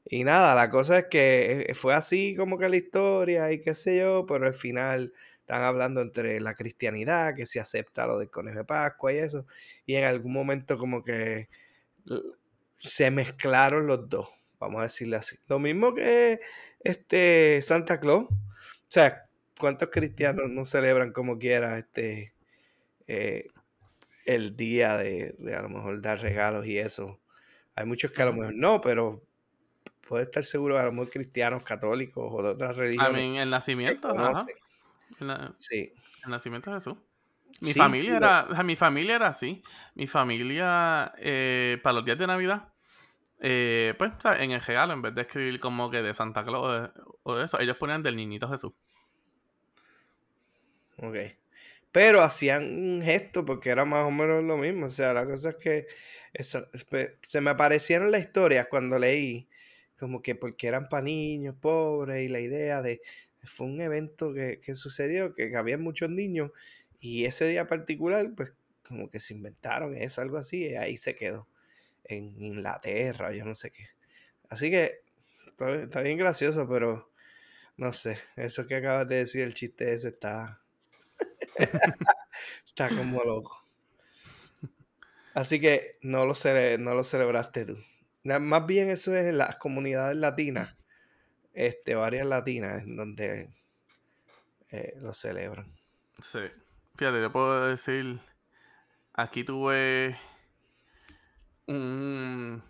[0.06, 3.74] Y nada, la cosa es que eh, fue así como que la historia y qué
[3.76, 5.14] sé yo, pero al final
[5.46, 9.46] están hablando entre la cristianidad, que se acepta lo del conejo de Pascua y eso,
[9.86, 11.50] y en algún momento como que
[12.80, 14.28] se mezclaron los dos,
[14.60, 15.38] vamos a decirle así.
[15.48, 16.40] Lo mismo que
[16.80, 18.36] este Santa Claus, o
[18.88, 19.28] sea,
[19.60, 22.34] ¿cuántos cristianos no celebran como quiera este
[23.06, 23.46] eh,
[24.26, 27.20] el día de, de a lo mejor dar regalos y eso?
[27.76, 29.22] Hay muchos que a lo mejor no, pero
[30.08, 33.52] puede estar seguro, a lo mejor cristianos, católicos o de otras I religiones mean, el
[33.52, 34.44] nacimiento, ajá.
[35.54, 36.98] Sí, el nacimiento de Jesús.
[37.62, 39.64] Mi sí, familia sí, era, mi familia era así.
[39.96, 42.74] Mi familia, eh, para los días de Navidad,
[43.42, 44.42] eh, pues, ¿sabes?
[44.42, 46.92] en el regalo, en vez de escribir como que de Santa Claus
[47.24, 48.74] o, de eso, ellos ponían del niñito Jesús.
[50.98, 51.16] ok.
[51.92, 54.88] Pero hacían un gesto porque era más o menos lo mismo.
[54.88, 55.88] O sea, la cosa es que
[56.34, 56.68] eso-
[57.24, 59.50] se me aparecieron las historias cuando leí,
[59.98, 63.02] como que porque eran para niños pobres y la idea de,
[63.46, 66.52] fue un evento que, que sucedió, que, había muchos niños
[67.00, 68.54] y ese día particular, pues
[68.88, 71.48] como que se inventaron eso, algo así, y ahí se quedó,
[72.06, 73.88] en Inglaterra, yo no sé qué.
[74.50, 75.02] Así que
[75.84, 77.12] está, bien gracioso, pero
[77.78, 80.62] no sé, eso que acabas de decir, el chiste ese está,
[82.68, 83.66] está como loco.
[85.34, 87.78] Así que no lo, cele- no lo celebraste tú.
[88.24, 90.75] Más bien eso es en las comunidades latinas,
[91.56, 93.50] este, varias latinas, en donde
[94.70, 95.74] eh, lo celebran.
[96.20, 96.42] Sí.
[96.98, 98.20] Fíjate, yo puedo decir,
[99.14, 100.18] aquí tuve
[101.68, 102.62] un,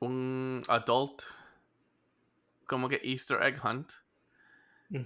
[0.00, 1.22] un adult,
[2.66, 3.92] como que Easter egg hunt,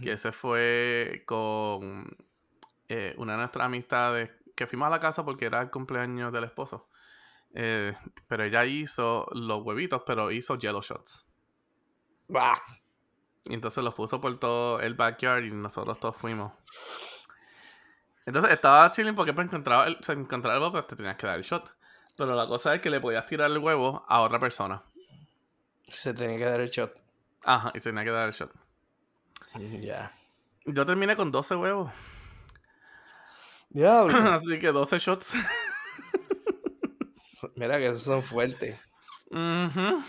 [0.03, 2.17] que se fue con
[2.89, 6.45] eh, una de nuestras amistades, que fuimos a la casa porque era el cumpleaños del
[6.45, 6.89] esposo.
[7.55, 7.95] Eh,
[8.27, 11.27] pero ella hizo los huevitos, pero hizo yellow shots.
[12.29, 12.61] Bah,
[13.45, 16.53] Y entonces los puso por todo el backyard y nosotros todos fuimos.
[18.27, 21.27] Entonces estaba chilling porque para encontrar el, se encontraba el huevo, pues te tenías que
[21.27, 21.75] dar el shot.
[22.17, 24.83] Pero la cosa es que le podías tirar el huevo a otra persona.
[25.93, 26.95] se tenía que dar el shot.
[27.43, 28.51] Ajá, y se tenía que dar el shot.
[29.81, 30.13] Ya.
[30.65, 31.93] Yo terminé con 12 huevos.
[33.69, 34.17] Diablo.
[34.33, 35.35] Así que 12 shots.
[37.57, 38.79] Mira que esos son fuertes.
[39.31, 40.03] Ujú.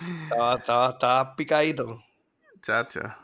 [0.00, 2.02] Estaba, estaba, estaba picadito.
[2.62, 3.18] Chacha.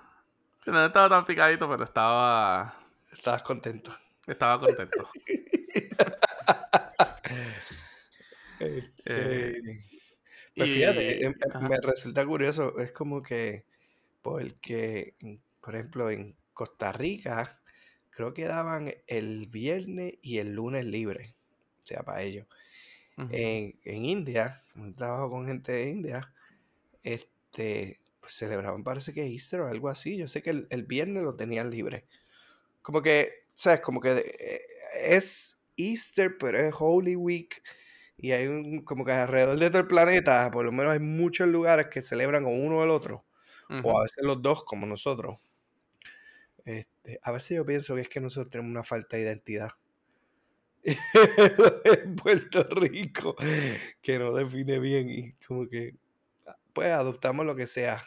[0.67, 2.77] No estaba tan picadito, pero estaba.
[3.13, 3.97] Estabas contento.
[4.27, 5.09] Estaba contento.
[8.59, 9.61] Eh, Eh,
[10.57, 11.69] Pues y- fíjate, em- em- ajá.
[11.69, 13.65] me resulta curioso, es como que,
[14.23, 15.15] porque,
[15.61, 17.61] por ejemplo, en Costa Rica,
[18.11, 21.35] creo que daban el viernes y el lunes libre,
[21.83, 22.47] o sea, para ellos.
[23.31, 24.63] En, en India,
[24.97, 26.33] trabajo con gente de India,
[27.07, 30.17] este, pues celebraban, parece que Easter o algo así.
[30.17, 32.05] Yo sé que el, el viernes lo tenían libre.
[32.83, 33.81] Como que, ¿sabes?
[33.81, 34.61] Como que eh,
[35.15, 37.63] es Easter, pero es Holy Week.
[38.19, 41.49] Y hay un, como que alrededor de todo el planeta, por lo menos hay muchos
[41.49, 43.25] lugares que celebran uno o el otro,
[43.85, 45.39] o a veces los dos, como nosotros.
[46.65, 49.71] Este, a veces yo pienso que es que nosotros tenemos una falta de identidad
[50.85, 53.37] en Puerto Rico
[54.03, 55.95] que no define bien y como que
[56.77, 58.05] pues adoptamos lo que sea.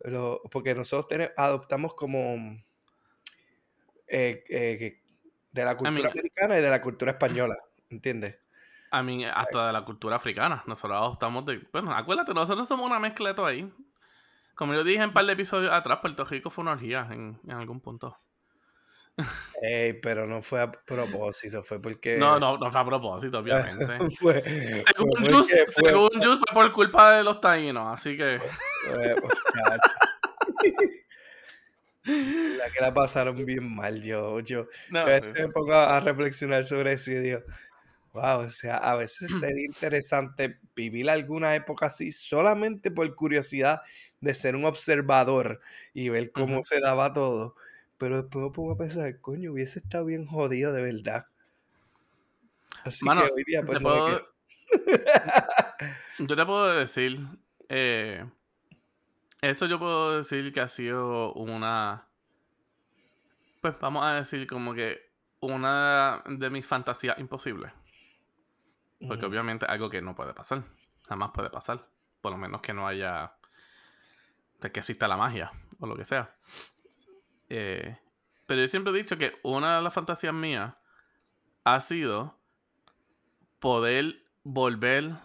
[0.00, 2.18] Lo- porque nosotros tenemos, adoptamos como
[4.06, 5.02] eh, eh, que-
[5.52, 7.56] de la cultura mean- americana y de la cultura española,
[7.90, 8.38] ¿entiendes?
[8.90, 10.62] A mí, hasta de la cultura africana.
[10.66, 11.58] Nosotros adoptamos de.
[11.72, 13.70] Bueno, acuérdate, nosotros somos una mezcla de todo ahí.
[14.54, 17.38] Como yo dije en un par de episodios atrás, Puerto Rico fue una orgía en,
[17.44, 18.16] en algún punto.
[19.62, 22.16] Ey, pero no fue a propósito, fue porque...
[22.16, 23.98] No, no, no fue a propósito, obviamente.
[24.20, 28.38] fue, según fue- según Juice, fue por culpa de los taínos, así que.
[32.04, 35.48] La que la pasaron bien mal, yo, yo, No, yo a sí, veces sí, me
[35.48, 37.40] pongo a a reflexionar sobre eso y digo,
[38.12, 43.82] wow, o sea, a veces sería interesante vivir alguna época así solamente por curiosidad
[44.20, 45.60] de ser un observador
[45.92, 47.54] y ver cómo se daba todo.
[47.98, 51.26] Pero después me pongo a pensar, coño, hubiese estado bien jodido de verdad.
[52.84, 54.28] Así Mano, que hoy día, pues te no puedo-.
[56.18, 57.20] Yo te puedo decir,
[57.68, 58.24] eh,
[59.40, 62.08] eso yo puedo decir que ha sido una,
[63.60, 65.00] pues vamos a decir como que
[65.40, 67.72] una de mis fantasías imposibles.
[69.06, 69.32] Porque Ujú.
[69.32, 70.64] obviamente es algo que no puede pasar.
[71.08, 71.86] Jamás puede pasar.
[72.20, 73.32] Por lo menos que no haya.
[74.60, 75.52] que exista la magia.
[75.78, 76.34] O lo que sea.
[77.48, 77.98] Eh,
[78.46, 80.74] pero yo siempre he dicho que una de las fantasías mías
[81.64, 82.38] ha sido
[83.58, 85.16] poder volver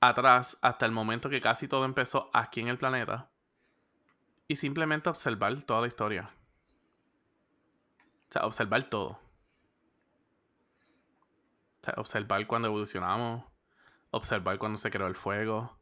[0.00, 3.30] atrás hasta el momento que casi todo empezó aquí en el planeta
[4.48, 6.30] y simplemente observar toda la historia.
[8.28, 9.10] O sea, observar todo.
[11.80, 13.44] O sea, observar cuando evolucionamos,
[14.10, 15.78] observar cuando se creó el fuego,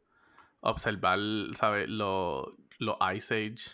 [0.61, 1.19] observar,
[1.53, 1.89] ¿sabes?
[1.89, 3.69] Los lo Ice Age,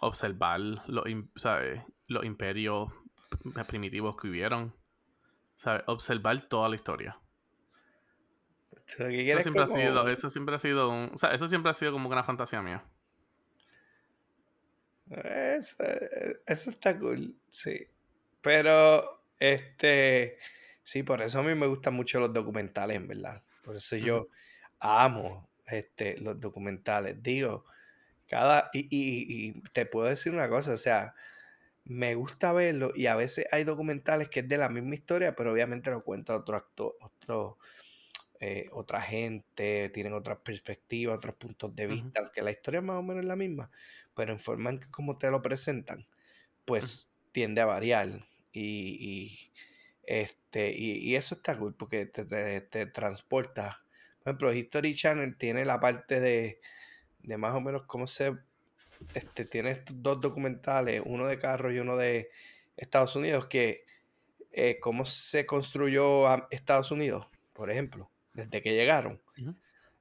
[0.00, 1.04] observar los,
[1.36, 1.82] ¿sabes?
[2.06, 2.92] los imperios
[3.66, 4.74] primitivos que hubieron,
[5.56, 5.82] ¿sabes?
[5.86, 7.18] Observar toda la historia.
[8.72, 11.46] O sea, ¿qué Eso siempre, ha sido, eso siempre ha sido un- o sea, eso
[11.46, 12.84] siempre ha sido como una fantasía mía.
[15.10, 15.84] Eso,
[16.46, 17.86] eso está cool, sí.
[18.42, 20.38] Pero, este,
[20.82, 23.42] sí, por eso a mí me gustan mucho los documentales, en verdad.
[23.62, 24.28] Por eso yo
[24.80, 27.22] amo este, los documentales.
[27.22, 27.64] Digo,
[28.28, 31.14] cada, y, y- y te puedo decir una cosa, o sea,
[31.84, 35.52] me gusta verlo y a veces hay documentales que es de la misma historia, pero
[35.52, 37.58] obviamente lo cuenta otro actor, otro,
[38.40, 43.02] eh, otra gente, tienen otras perspectivas, otros puntos de vista, aunque la historia más o
[43.02, 43.70] menos es la misma,
[44.14, 46.06] pero en forma en que como te lo presentan,
[46.64, 48.26] pues tiende a variar.
[48.52, 49.52] Y, y,
[50.04, 53.78] este, y, y eso está cool porque te, te- te transporta.
[54.20, 56.60] Por ejemplo, History Channel tiene la parte de,
[57.22, 58.36] de más o menos cómo se
[59.14, 62.30] este, tiene estos dos documentales, uno de carro y uno de
[62.76, 63.84] Estados Unidos, que
[64.52, 69.20] eh, cómo se construyó a Estados Unidos, por ejemplo, desde que llegaron.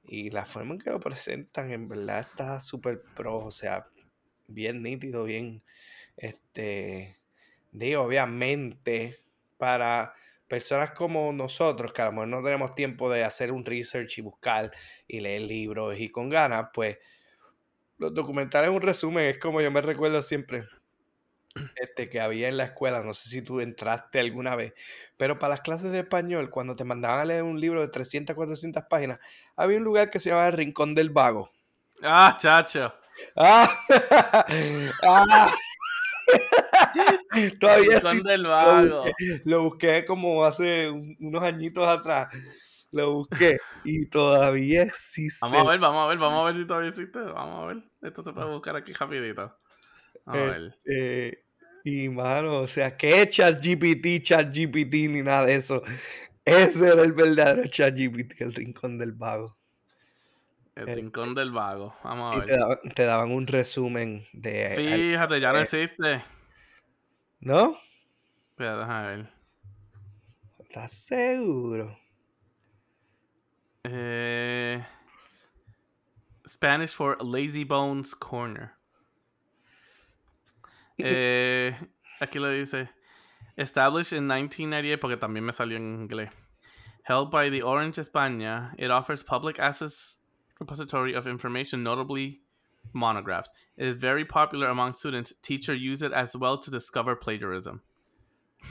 [0.03, 3.87] Y la forma en que lo presentan, en verdad, está súper pro, o sea,
[4.47, 5.61] bien nítido, bien,
[6.15, 7.17] este,
[7.71, 9.19] digo, obviamente,
[9.57, 10.13] para
[10.47, 14.21] personas como nosotros, que a lo mejor no tenemos tiempo de hacer un research y
[14.21, 14.71] buscar
[15.07, 16.97] y leer libros y con ganas, pues
[17.97, 20.63] los documentales, un resumen, es como yo me recuerdo siempre
[21.75, 24.73] este, que había en la escuela, no sé si tú entraste alguna vez,
[25.17, 28.35] pero para las clases de español, cuando te mandaban a leer un libro de 300,
[28.35, 29.19] 400 páginas,
[29.55, 31.49] había un lugar que se llamaba el Rincón del Vago.
[32.03, 32.93] Ah, chacho.
[33.35, 33.67] ¡Ah!
[35.03, 35.47] ¡Ah!
[37.59, 39.03] Todavía sí, del lo vago.
[39.03, 42.33] busqué, lo busqué como hace un- unos añitos atrás.
[42.91, 45.45] Lo busqué y todavía existe.
[45.45, 47.19] Vamos a ver, vamos a ver, vamos a ver si todavía existe.
[47.19, 47.83] Vamos a ver.
[48.01, 49.55] Esto se puede buscar aquí rapidito.
[50.25, 50.75] A Eh, ver.
[50.85, 51.43] eh,
[51.83, 55.81] y mano, o sea, que es ChatGPT, ChatGPT ni nada de eso.
[56.45, 59.57] Ese era el verdadero ChatGPT, el rincón del vago.
[60.75, 61.95] El eh, rincón del vago.
[62.03, 62.59] Vamos a Y te ver.
[62.59, 64.73] daban, te daban un resumen de...
[64.73, 66.23] al- Fíjate, ya no eh, existe.
[67.39, 67.77] ¿No?
[68.49, 69.33] Espera, déjame ver.
[70.59, 71.97] ¿Estás seguro?
[73.83, 74.85] Eh,
[76.47, 78.71] Spanish for Lazy Bones Corner.
[80.99, 81.77] Eh,
[82.19, 82.89] aquí lo dice.
[83.55, 86.31] Established in 1998, porque también me salió en inglés.
[87.03, 90.17] Held by the Orange España, it offers public access
[90.59, 92.41] repository of information, notably
[92.93, 93.49] monographs.
[93.77, 95.33] It is very popular among students.
[95.41, 97.81] Teachers use it as well to discover plagiarism.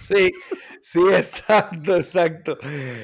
[0.02, 0.32] Sí,
[0.80, 2.58] sí, exacto, exacto.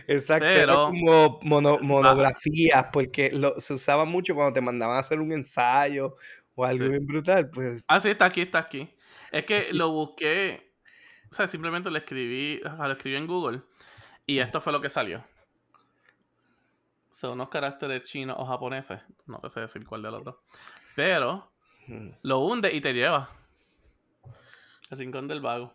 [0.09, 0.45] Exacto.
[0.45, 5.21] Era Pero- como mono- monografías, porque lo, se usaba mucho cuando te mandaban a hacer
[5.21, 6.17] un ensayo
[6.57, 6.91] o algo Sí.
[6.91, 7.49] bien brutal.
[7.51, 8.93] Pues Ah, sí, está aquí, está aquí.
[9.31, 9.75] Es que Sí.
[9.77, 10.73] lo busqué,
[11.31, 13.63] o sea, simplemente lo escribí, lo escribí en Google
[14.27, 15.25] y esto fue lo que salió.
[17.11, 20.35] Son unos caracteres chinos o japoneses, no te sé decir cuál de los dos.
[20.95, 21.51] Pero
[22.23, 23.31] lo hunde y te lleva.
[24.91, 25.75] El rincón del vago.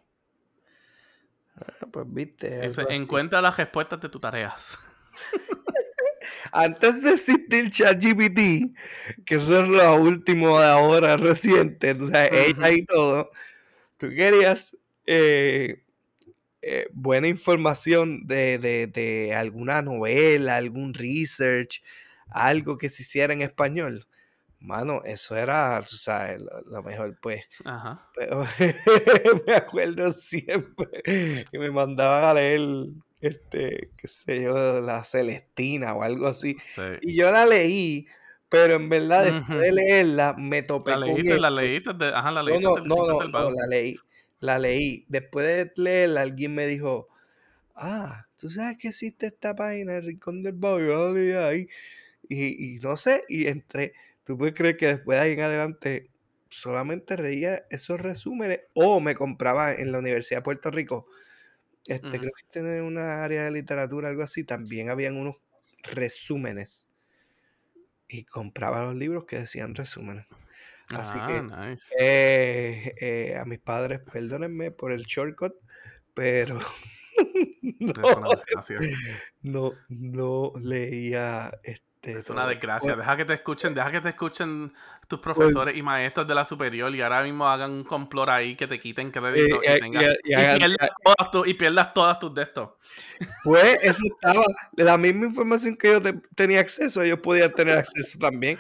[1.91, 2.65] pues viste.
[2.89, 4.77] Encuentra las respuestas de tus tareas.
[6.51, 8.75] Antes de existir ChatGPT,
[9.25, 13.32] que eso es lo último de ahora reciente, o sea, ella y todo,
[13.97, 15.84] tú querías eh,
[16.62, 21.82] eh, buena información de, de- de alguna novela, algún research,
[22.30, 24.08] algo que se hiciera en español.
[24.59, 27.43] Mano, eso era, tú sabes, lo, lo mejor, pues.
[27.63, 28.09] Ajá.
[28.15, 28.43] Pero
[29.47, 30.87] me acuerdo siempre
[31.51, 32.61] que me mandaban a leer,
[33.21, 36.57] este, qué sé yo, la Celestina o algo así.
[36.75, 36.81] Sí.
[37.01, 38.07] Y yo la leí,
[38.49, 41.61] pero en verdad después de leerla me topé La con leíste, la esto.
[41.61, 43.97] leíste, de, ajá, la leíste no, del no, no, del no, la leí,
[44.39, 45.05] la leí.
[45.07, 47.09] Después de leerla, alguien me dijo,
[47.75, 51.67] ah, tú sabes que existe esta página, el Rincón del Vago, yo la leí ahí.
[52.29, 53.93] Y, y no sé, y entré,
[54.27, 56.11] tú puedes creer que después de ahí en adelante
[56.49, 61.07] solamente reía esos resúmenes o me compraba en la Universidad de Puerto Rico
[61.87, 65.37] este, creo que tiene una área de literatura, algo así, también habían unos
[65.83, 66.89] resúmenes.
[68.09, 70.25] Y compraba los libros que decían resúmenes.
[70.93, 71.97] Así Ah, que nice.
[71.99, 75.55] eh, eh, a mis padres, perdónenme por el shortcut,
[76.13, 76.59] pero
[77.79, 77.93] no,
[79.43, 82.49] no, no leía este Es una todo.
[82.49, 82.89] desgracia.
[82.93, 84.73] Por- Deja que te escuchen, deja que te escuchen
[85.07, 88.55] tus por- profesores y maestros de la superior y ahora mismo hagan un complot ahí
[88.55, 91.93] que te quiten eh, crédito y y- tengas y- y pierdas todas tus y pierdas
[91.93, 92.69] todas tus de estos.
[93.43, 94.43] Pues eso estaba,
[94.73, 98.59] de la misma información que yo te- tenía acceso, ellos podían tener acceso también,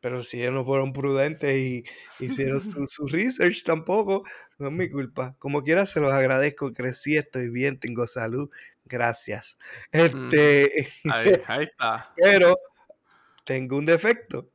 [0.00, 1.84] pero si ellos no fueron prudentes y
[2.20, 4.24] hicieron su, su research tampoco,
[4.58, 5.34] no es mi culpa.
[5.38, 8.48] Como quiera se los agradezco, crecí, estoy bien, tengo salud,
[8.84, 9.58] gracias.
[9.92, 12.12] Este, Ahí, ahí está.
[12.16, 12.56] pero
[13.48, 14.50] tengo un defecto.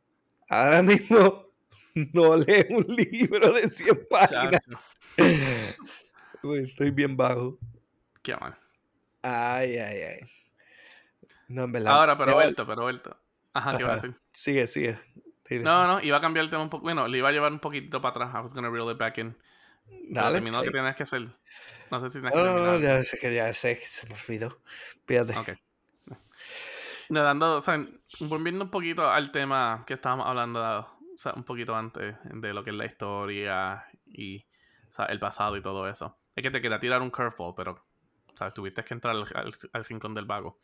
[0.47, 1.47] Ahora mismo
[1.95, 4.61] no leo un libro de 100 páginas.
[6.43, 7.57] Estoy bien bajo.
[8.21, 8.55] Qué mal.
[9.23, 10.19] Ay, ay, ay.
[11.47, 11.93] No, en verdad.
[11.93, 13.17] Ahora, pero vuelto, pero vuelto.
[13.53, 14.15] Ajá, ¿qué iba a decir?
[14.31, 14.99] Sigue, sigue.
[15.49, 16.83] No, no, iba a cambiar el tema un poco.
[16.83, 18.35] Bueno, le iba a llevar un poquito para atrás.
[18.35, 19.35] I was gonna reel it back in.
[20.09, 20.33] Dale.
[20.33, 21.27] terminó lo que tenías que hacer.
[21.89, 22.99] No sé si tienes No, que no, no, terminar.
[22.99, 24.59] ya sé que ya sé, se me olvidó.
[25.07, 25.35] Fíjate.
[25.37, 25.49] Ok.
[27.09, 27.85] No, dando, o sea,
[28.19, 30.87] volviendo un poquito al tema que estábamos hablando,
[31.35, 34.45] un poquito antes de lo que es la historia y
[35.07, 36.17] el pasado y todo eso.
[36.35, 37.85] Es que te quería tirar un curveball, pero.
[38.53, 40.59] Tuviste que entrar al, rincón del vago.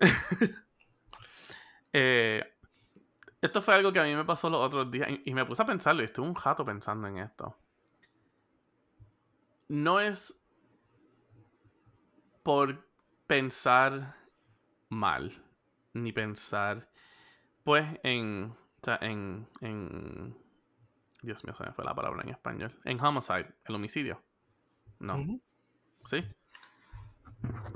[1.96, 2.42] Eh,
[3.40, 5.62] esto fue algo que a mí me pasó los otros días y, y me puse
[5.62, 7.56] a pensarlo y estuve un rato pensando en esto.
[9.68, 10.36] No es
[12.42, 12.84] por
[13.28, 14.16] pensar
[14.88, 15.43] mal,
[15.94, 16.88] ni pensar,
[17.64, 20.36] pues, en, o sea, en, en,
[21.22, 24.22] Dios mío, se me fue la palabra en español, en homicide, el homicidio.
[24.98, 25.40] No.
[26.04, 26.24] ¿sí?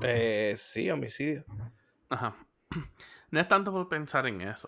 [0.01, 1.43] Eh, sí, homicidio.
[2.09, 2.35] Ajá.
[3.31, 4.67] No es tanto por pensar en eso.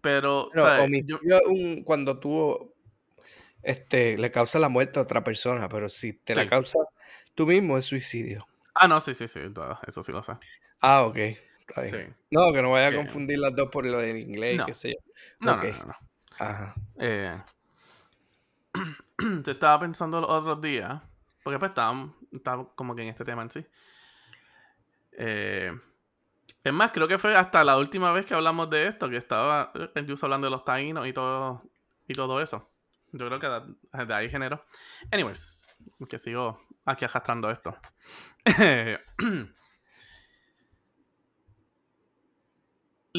[0.00, 0.50] Pero,
[1.84, 2.74] cuando tú
[3.62, 6.48] este, le causa la muerte a otra persona, pero si te la Sí.
[6.48, 6.78] causa
[7.36, 8.46] tú mismo es suicidio.
[8.74, 9.40] Ah, no, sí, sí, sí,
[9.86, 10.32] eso sí lo sé.
[10.80, 11.18] Ah, ok.
[11.68, 12.06] Está bien.
[12.08, 12.14] Sí.
[12.30, 14.66] No, que no vaya a Que- confundir las dos por lo del inglés, No.
[14.66, 15.12] qué sé yo.
[15.40, 15.96] No, no, no, no.
[16.38, 16.74] Ajá.
[16.98, 17.36] Eh,
[19.44, 21.00] yo estaba pensando los otros días,
[21.42, 23.66] porque pues estaba, estaba como que en este tema en sí.
[25.12, 25.72] Eh,
[26.64, 29.72] es más, creo que fue hasta la última vez que hablamos de esto, que estaba
[29.94, 31.62] el Jus hablando de los taínos y todo,
[32.06, 32.68] y todo eso.
[33.12, 33.48] Yo creo que
[33.98, 34.64] de, de ahí generó.
[35.10, 35.76] Anyways,
[36.08, 37.76] que sigo aquí arrastrando esto.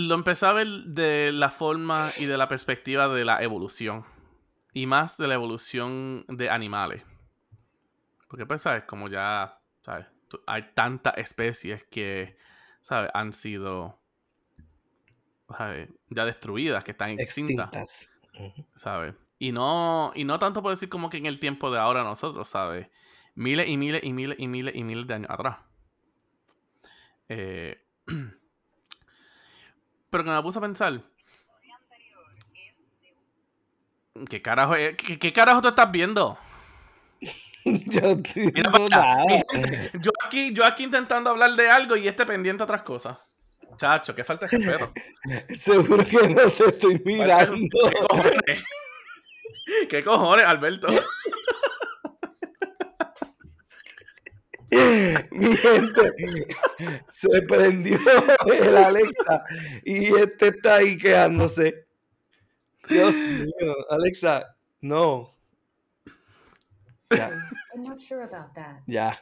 [0.08, 4.06] Lo empecé a ver de la forma y de la perspectiva de la evolución.
[4.72, 7.04] Y más de la evolución de animales.
[8.30, 8.86] Porque pues, ¿sabes?
[8.86, 10.06] Como ya, ¿sabes?
[10.46, 12.38] Hay tantas especies que,
[12.82, 13.12] ¿sabes?
[13.14, 14.00] Han sido,
[15.58, 15.90] ¿sabes?
[16.10, 18.10] Ya destruidas, que están extintas.
[18.76, 19.16] ¿sabes?
[19.38, 22.48] Y no, y no tanto por decir como que en el tiempo de ahora nosotros,
[22.48, 22.88] ¿sabes?
[23.36, 25.58] Miles y miles y miles y miles y miles de años atrás.
[27.28, 27.86] Eh,
[30.10, 31.02] pero que me puse a pensar.
[34.30, 36.38] ¿Qué carajo, es- qué, qué carajo tú estás viendo?
[37.66, 38.02] Yo
[38.36, 39.24] Mira nada.
[40.26, 43.18] aquí, yo aquí intentando hablar de algo y este pendiente a otras cosas.
[43.76, 44.94] Chacho, qué falta de respeto.
[45.56, 47.78] Seguro que no te estoy ¿Qué mirando.
[48.08, 48.64] cojones?
[49.90, 50.88] ¿Qué cojones, Alberto?
[55.32, 56.48] Mi gente,
[57.08, 57.98] se prendió
[58.54, 59.44] el Alexa
[59.84, 61.86] y este está ahí quejándose.
[62.88, 65.34] Dios mío, Alexa, no.
[67.12, 67.30] Ya,
[67.74, 68.82] I'm not sure about that.
[68.86, 69.20] ya.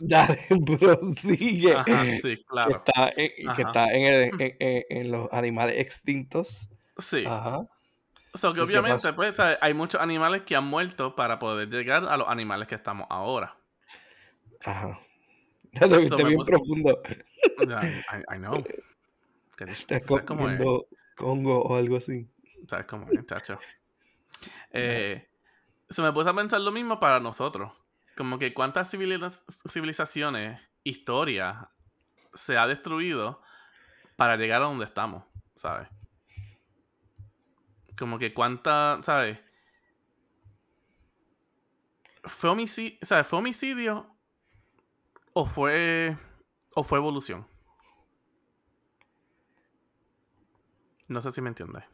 [0.00, 0.38] Dale,
[0.78, 1.74] prosigue.
[1.74, 2.76] Ajá, sí, Que claro.
[2.84, 6.68] está, en, que está en, el- en- en- en los animales extintos.
[6.98, 7.24] Sí.
[7.26, 7.66] Ajá.
[8.34, 9.58] So que ¿Y qué obviamente, pues, ¿sabes?
[9.60, 13.56] hay muchos animales que han muerto para poder llegar a los animales que estamos ahora.
[14.64, 14.98] Ajá.
[15.74, 17.02] Ya te viste bien profundo.
[17.06, 18.62] I, I know.
[19.88, 20.86] Estás comiendo
[21.16, 22.28] Congo o algo así.
[22.68, 23.58] ¿Sabes cómo es, chacho?
[24.74, 25.28] Eh,
[25.88, 27.72] se me puse a pensar lo mismo para nosotros.
[28.16, 31.70] Como que cuántas civiliz- civilizaciones, historia,
[32.34, 33.40] se ha destruido
[34.16, 35.88] para llegar a donde estamos, ¿sabes?
[37.98, 39.38] Como que cuánta, ¿sabes?
[42.24, 43.26] ¿Fue homicidio, ¿sabes?
[43.26, 44.14] ¿Fue homicidio
[45.32, 46.16] o fue,
[46.74, 47.46] o fue evolución?
[51.08, 51.84] No sé si me entiendes.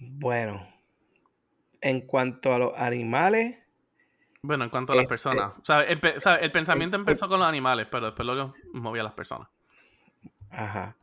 [0.00, 0.66] Bueno,
[1.80, 3.58] en cuanto a los animales,
[4.40, 5.52] Bueno, en cuanto a las Este- personas.
[5.60, 8.54] O sea, empe- o sea, el pensamiento el- empezó con los animales, pero después luego
[8.72, 9.48] movió a las personas.
[10.50, 10.96] Ajá.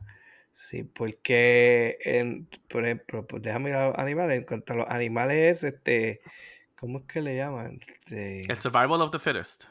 [0.58, 4.38] Sí, porque, en, por ejemplo, pues déjame ir a los animales.
[4.38, 6.22] En cuanto a los animales, este,
[6.76, 7.78] ¿cómo es que le llaman?
[7.86, 9.64] Este, El survival of the fittest.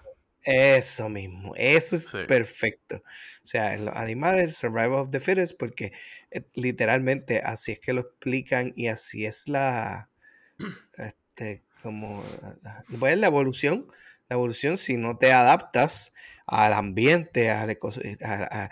[0.43, 2.19] Eso mismo, eso es Sí.
[2.27, 2.97] perfecto.
[2.97, 5.91] O sea, en los animales, survival of the fittest, porque
[6.29, 10.11] eh, literalmente así es que lo explican y así es la,
[10.99, 12.23] este, como,
[12.61, 13.87] la- pues la evolución.
[14.29, 16.13] La evolución, si no te adaptas
[16.45, 18.69] al ambiente, al ecos- a- a-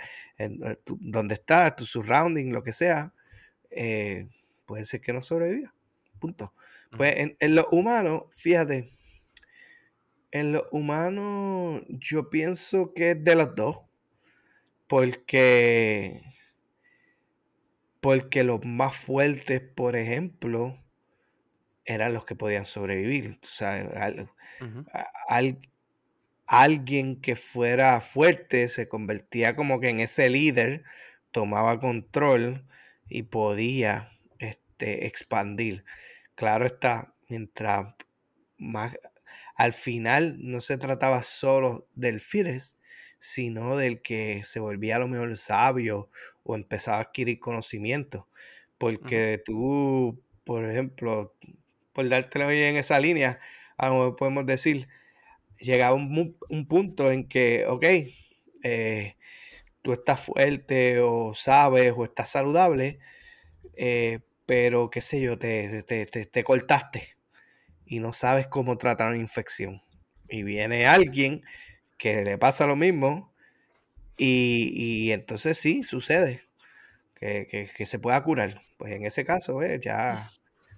[0.84, 3.14] tu- donde estás, tu surrounding, lo que sea,
[3.70, 4.28] eh,
[4.66, 5.74] puede ser que no sobreviva.
[6.20, 6.54] Punto.
[6.96, 8.90] Pues en, en los humanos, fíjate,
[10.32, 13.78] en los humanos yo pienso que es de los dos.
[14.88, 16.22] Porque,
[18.00, 20.78] porque los más fuertes, por ejemplo,
[21.86, 23.40] eran los que podían sobrevivir.
[23.40, 24.30] tú sabes, al-
[24.62, 24.86] Ujú.
[24.94, 25.60] a- al-
[26.62, 30.84] alguien que fuera fuerte se convertía como que en ese líder,
[31.32, 32.66] tomaba control
[33.10, 35.86] y podía este, expandir.
[36.36, 37.96] Claro está, mientras
[38.58, 38.98] más
[39.56, 42.80] al final no se trataba solo del fittest,
[43.20, 46.10] sino del que se volvía a lo mejor sabio
[46.44, 48.28] o empezaba a adquirir conocimiento.
[48.78, 51.36] Porque tú, por ejemplo,
[51.94, 53.40] por dártelo en esa línea,
[53.78, 54.88] a lo mejor podemos decir,
[55.64, 57.86] llegaba un, un punto en que, ok,
[58.64, 59.16] eh,
[59.82, 63.00] tú estás fuerte o sabes o estás saludable,
[63.76, 67.18] eh, pero qué sé yo, te, te, te- te cortaste
[67.86, 69.82] y no sabes cómo tratar una infección.
[70.30, 71.44] Y viene alguien
[71.98, 73.34] que le pasa lo mismo
[74.18, 76.42] y, y entonces sí, sucede
[77.16, 78.62] que, que- que se pueda curar.
[78.78, 80.32] Pues en ese caso, eh, ya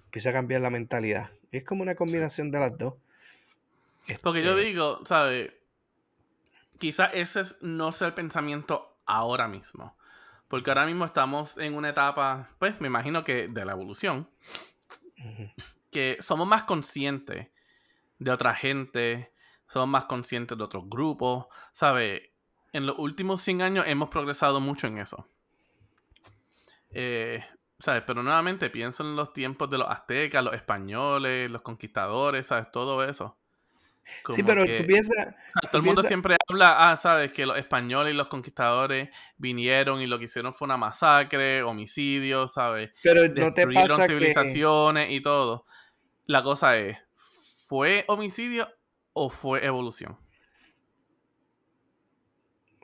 [0.06, 1.30] empieza a cambiar la mentalidad.
[1.52, 2.94] Es como una combinación de las dos.
[4.22, 5.52] Porque yo Este, digo, ¿sabes?
[6.78, 9.96] Quizás ese es- no sea el pensamiento ahora mismo.
[10.48, 14.30] Porque ahora mismo estamos en una etapa, pues me imagino que de la evolución,
[15.90, 17.48] que somos más conscientes
[18.18, 19.32] de otra gente,
[19.66, 22.22] somos más conscientes de otros grupos, ¿sabes?
[22.72, 25.26] En los últimos 100 años hemos progresado mucho en eso.
[26.90, 27.44] Eh,
[27.78, 28.04] ¿Sabes?
[28.06, 32.70] Pero nuevamente pienso en los tiempos de los aztecas, los españoles, los conquistadores, ¿sabes?
[32.70, 33.36] Todo eso.
[34.30, 37.32] Sí, pero que- tú piensas, o sea, tú todo el mundo siempre habla, ah, sabes,
[37.32, 42.48] que los españoles y los conquistadores vinieron y lo que hicieron fue una masacre, homicidio,
[42.48, 42.90] ¿sabes?
[43.34, 44.14] pero no te pasa que...
[44.14, 45.64] civilizaciones y todo.
[46.26, 46.98] La cosa es,
[47.68, 48.68] ¿fue homicidio
[49.12, 50.18] o fue evolución?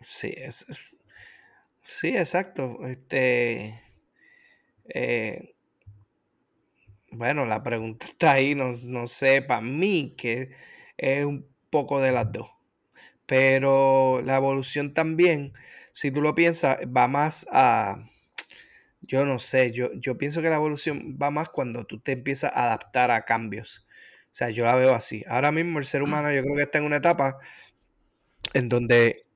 [0.00, 0.94] Sí, es, es-
[1.82, 2.78] sí, exacto.
[2.86, 3.80] Este,
[4.86, 5.54] eh,
[7.10, 10.50] bueno, la pregunta está ahí, no, no sé, para mí que
[10.98, 12.48] es un poco de las dos.
[13.26, 15.52] Pero la evolución también,
[15.92, 18.04] si tú lo piensas, va más a,
[19.00, 22.52] yo no sé, yo, yo pienso que la evolución va más cuando tú te empiezas
[22.54, 23.86] a adaptar a cambios.
[24.32, 25.24] O sea, yo la veo así.
[25.28, 27.38] Ahora mismo el ser humano yo creo que está en una etapa
[28.54, 29.26] en donde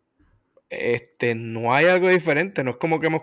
[0.70, 3.22] este, no hay algo diferente, no es como que hemos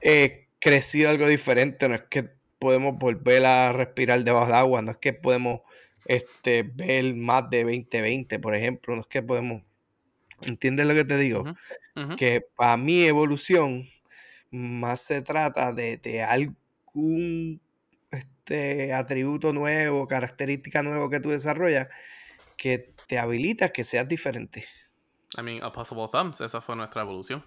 [0.00, 4.92] eh, crecido algo diferente, no es que podemos volver a respirar debajo del agua, no
[4.92, 5.60] es que podemos
[6.10, 9.62] este, ver más de 2020, por ejemplo, no es que podemos,
[10.42, 11.44] ¿entiendes lo que te digo?
[12.16, 13.86] Que para mi evolución
[14.50, 17.60] más se trata de, de algún
[18.10, 21.86] este, atributo nuevo, característica nueva que tú desarrollas
[22.56, 24.64] que te habilita que seas diferente.
[25.38, 27.44] I mean, Opposable Thumbs, esa fue nuestra evolución.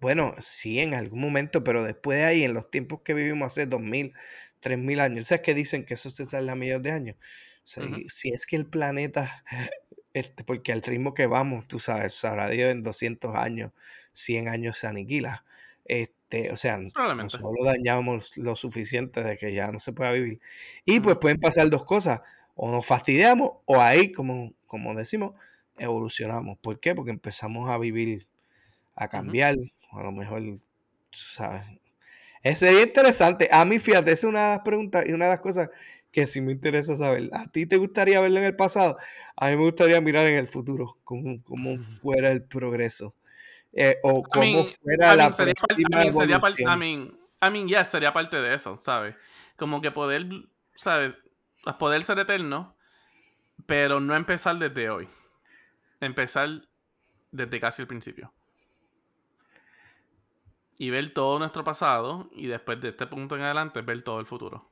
[0.00, 3.66] Bueno, sí, en algún momento, pero después de ahí, en los tiempos que vivimos hace
[3.66, 4.14] 2000,
[4.62, 7.16] 3000 años, ¿sabes que dicen que eso se tarda millones de años?
[7.64, 9.44] O sea, si es que el planeta,
[10.14, 13.72] este, porque al ritmo que vamos, tú sabes, sabrá Dios, en 200 años,
[14.12, 15.44] 100 años se aniquila.
[15.84, 20.40] Este, o sea, nosotros dañamos lo suficiente de que ya no se pueda vivir.
[20.84, 22.20] Y pues pueden pasar dos cosas,
[22.54, 25.34] o nos fastidiamos, o ahí, como, como decimos,
[25.78, 26.58] evolucionamos.
[26.58, 26.94] ¿Por qué?
[26.94, 28.26] Porque empezamos a vivir,
[28.94, 29.56] a cambiar,
[29.92, 30.42] a lo mejor,
[31.10, 31.64] tú sabes.
[32.42, 33.48] Es sería interesante.
[33.52, 35.70] A mí, fíjate, esa es una de las preguntas y una de las cosas
[36.10, 37.30] que sí me interesa saber.
[37.32, 38.98] ¿A ti te gustaría verlo en el pasado?
[39.36, 43.14] A mí me gustaría mirar en el futuro, cómo, cómo fuera el progreso.
[43.72, 46.38] eh, o I cómo mean, fuera I la mean, sería parte, I próxima mean, sería
[46.38, 49.14] parte, I mean, I mean, yes, sería parte de eso, ¿sabes?
[49.56, 50.26] Como que poder,
[50.74, 51.14] ¿sabes?
[51.78, 52.76] Poder ser eterno,
[53.66, 55.08] pero no empezar desde hoy.
[56.00, 56.48] Empezar
[57.30, 58.32] desde casi el principio.
[60.78, 64.26] Y ver todo nuestro pasado y después de este punto en adelante ver todo el
[64.26, 64.68] futuro.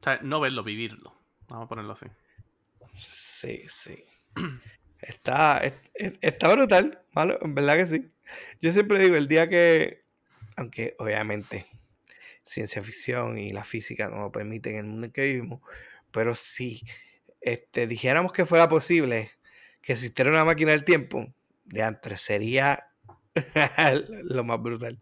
[0.00, 1.14] O sea, no verlo, vivirlo.
[1.48, 2.06] Vamos a ponerlo así.
[2.98, 4.04] Sí, sí.
[5.00, 8.10] Está, es- es- está brutal, malo, en verdad que sí.
[8.60, 10.00] Yo siempre digo, el día que,
[10.56, 11.66] aunque obviamente
[12.42, 15.60] ciencia ficción y la física no lo permiten en el mundo en que vivimos,
[16.12, 16.82] pero si
[17.40, 19.30] este, dijéramos que fuera posible
[19.82, 21.26] que existiera una máquina del tiempo,
[21.64, 22.88] de antes sería
[24.24, 24.98] lo más brutal.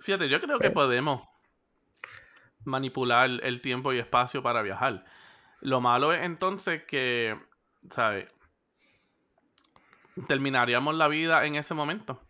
[0.00, 1.22] Fíjate, yo creo que Pero- podemos
[2.64, 5.04] manipular el tiempo y espacio para viajar.
[5.60, 7.34] Lo malo es entonces que,
[7.90, 8.26] ¿sabes?
[10.26, 12.20] Terminaríamos la vida en ese momento.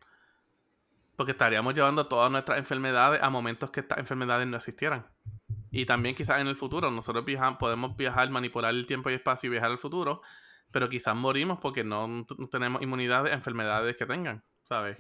[1.17, 5.07] Porque estaríamos llevando todas nuestras enfermedades a momentos que estas enfermedades no existieran.
[5.71, 9.49] Y también quizás en el futuro, nosotros viaja- podemos viajar, manipular el tiempo y espacio
[9.49, 10.23] y viajar al futuro,
[10.71, 14.97] pero quizás morimos porque no, tenemos inmunidad a enfermedades que tengan, ¿sabes?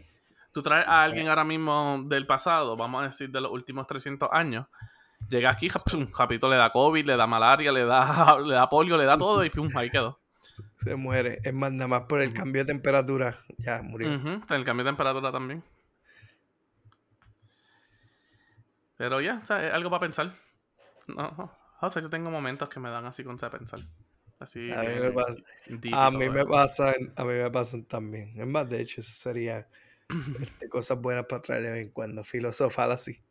[0.52, 4.28] Tú traes a alguien ahora mismo del pasado, vamos a decir de los últimos 300
[4.32, 4.66] años,
[5.28, 8.96] llega aquí, pum, rapidito le da COVID, le da malaria, le da, le da polio,
[8.96, 10.20] le da todo y pum, ahí quedó.
[10.78, 11.40] Se muere.
[11.44, 13.36] Es más, nada más por el cambio de temperatura.
[13.58, 14.16] Ya murió.
[14.16, 15.62] Ujú, el cambio de temperatura también.
[18.96, 20.34] Pero ya, o sea, es algo para pensar.
[21.08, 21.52] No.
[21.80, 23.80] O sea, yo tengo momentos que me dan así con pensar.
[24.40, 24.70] Así.
[24.72, 25.42] A mí me pasa-
[25.92, 28.32] A mí me pasan, a mí me pasan también.
[28.40, 29.68] Es más, de hecho, eso sería
[30.40, 33.22] este, cosas buenas para traer de vez en cuando, filosofar así.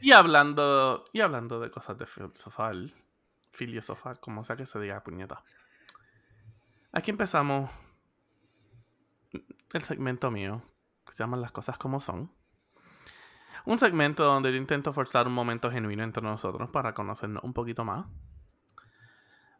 [0.00, 2.74] Y hablando, y hablando de cosas de filosofar,
[3.52, 5.44] filosofar, como sea que se diga, puñeta.
[6.92, 7.70] Aquí empezamos
[9.72, 10.62] el segmento mío,
[11.06, 12.32] que se llama Las cosas como son.
[13.66, 17.84] Un segmento donde yo intento forzar un momento genuino entre nosotros para conocernos un poquito
[17.84, 18.06] más.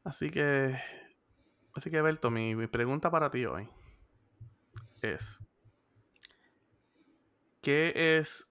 [0.06, 0.78] Así que,
[1.74, 3.68] así que Berto, mi, mi pregunta para ti hoy
[5.02, 5.40] es,
[7.60, 8.46] ¿qué es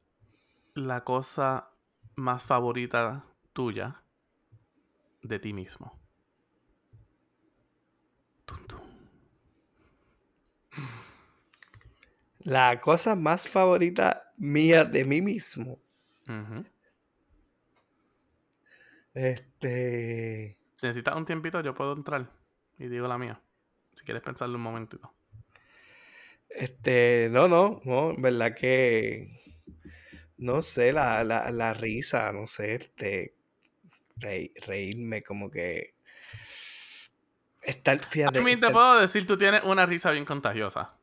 [0.74, 1.70] la cosa
[2.18, 4.04] más favorita tuya
[5.24, 5.98] de ti mismo?
[8.44, 8.82] Tum, tum.
[12.40, 15.80] La cosa más favorita mía de mí mismo.
[19.14, 20.65] Este.
[20.76, 22.30] Si necesitas un tiempito, yo puedo entrar
[22.78, 23.40] y digo la mía.
[23.94, 25.14] Si quieres pensarlo un momentito.
[26.50, 27.30] Este.
[27.32, 28.12] No, no, no.
[28.12, 29.42] En verdad que.
[30.38, 33.36] No sé, la, la, la risa, no sé, este.
[34.18, 35.96] rei- reírme, como que.
[37.62, 38.38] Estar, fíjate.
[38.40, 40.94] A mí te estar- puedo decir, tú tienes una risa bien contagiosa.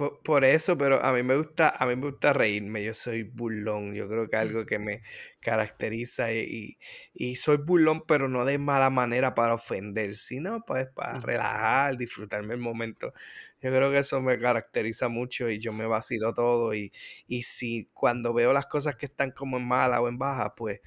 [0.00, 3.22] Por, por eso, pero a mí me gusta, a mí me gusta reírme, yo soy
[3.22, 5.02] burlón, yo creo que algo que me
[5.40, 6.78] caracteriza y,
[7.12, 11.20] y soy burlón, pero no de mala manera para ofender, sino pues para Ujú.
[11.20, 13.12] relajar, disfrutarme el momento.
[13.60, 16.92] Yo creo que eso me caracteriza mucho y yo me vacilo todo y,
[17.26, 20.80] y si cuando veo las cosas que están como en mala o en baja, pues,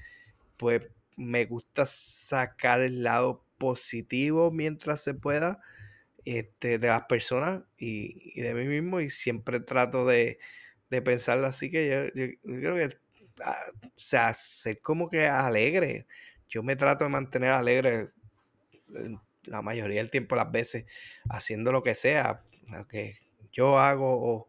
[0.56, 0.82] pues
[1.16, 5.60] me gusta sacar el lado positivo mientras se pueda
[6.24, 10.38] este, de las personas y, de mí mismo y siempre trato de,
[10.90, 11.02] de
[11.46, 12.96] así que yo, yo- creo que,
[13.44, 13.58] ah,
[13.96, 16.06] sea, ser como que alegre.
[16.48, 18.08] Yo me trato de mantener alegre
[19.44, 20.86] la mayoría del tiempo, las veces,
[21.28, 23.16] haciendo lo que sea, lo que
[23.52, 24.48] yo hago o,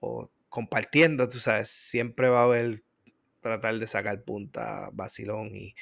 [0.00, 2.82] o compartiendo, tú sabes, siempre va a haber
[3.40, 5.74] tratar de sacar punta, vacilón y,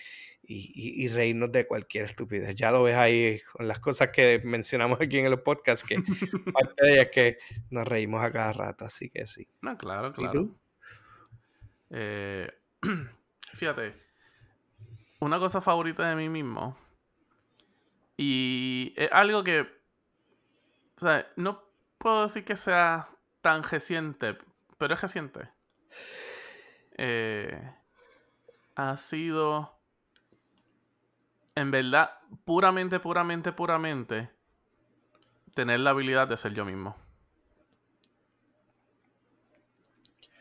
[0.46, 2.54] y, y- y reírnos de cualquier estupidez.
[2.54, 5.96] Ya lo ves ahí con las cosas que mencionamos aquí en el podcast, que
[6.54, 7.38] parte de ellas es que
[7.70, 9.46] nos reímos a cada rato, así que sí.
[9.60, 10.32] No, claro, ¿Y claro.
[10.32, 10.56] tú?
[11.90, 12.50] Eh,
[13.54, 13.94] fíjate,
[15.20, 16.76] una cosa favorita de mí mismo.
[18.16, 19.60] Y es algo que.
[20.96, 21.62] O sea, no
[21.98, 23.08] puedo decir que sea
[23.42, 24.36] tan reciente,
[24.78, 25.48] pero es reciente.
[26.96, 27.60] Eh,
[28.74, 29.75] ha sido.
[31.56, 32.10] En verdad,
[32.44, 34.30] puramente, puramente, puramente.
[35.54, 36.94] Tener la habilidad de ser yo mismo.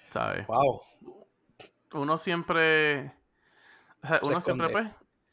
[0.09, 0.45] ¿Sabes?
[0.45, 0.82] Wow.
[1.93, 3.13] uno siempre.
[4.03, 4.88] o sea, Se uno siempre, pues,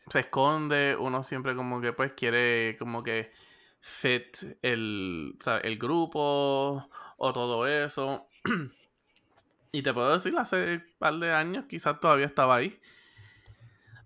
[0.09, 3.33] se esconde, uno siempre como que, pues, quiere como que
[3.81, 8.29] fit el, el grupo o todo eso.
[9.73, 12.81] y te puedo decir, hace un par de años quizás todavía estaba ahí.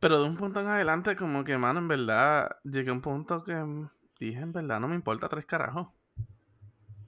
[0.06, 3.42] Pero de un punto en adelante, como que, mano, en verdad, llegué a un punto
[3.42, 3.90] que mm,
[4.20, 5.88] dije, en verdad, no me importa tres carajos.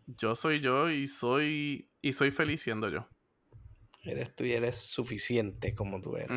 [0.08, 3.06] Yo soy yo y soy, y soy feliz siendo yo.
[4.02, 6.28] Eres tú y eres suficiente como tú eres.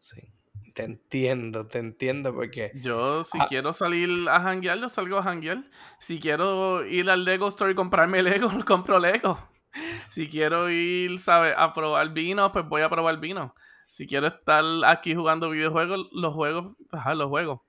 [0.00, 0.34] Sí.
[0.74, 3.46] Te entiendo, te entiendo porque Yo, si Ah.
[3.48, 5.62] quiero salir a janguear, yo salgo a janguear.
[6.00, 9.38] Si quiero ir al Lego Store y comprarme Lego, compro Lego.
[10.08, 11.54] Si quiero ir, ¿sabes?
[11.56, 13.54] A probar vino, pues voy a probar vino.
[13.92, 17.60] Si quiero estar aquí jugando videojuegos, los juegos, ajá, los juegos.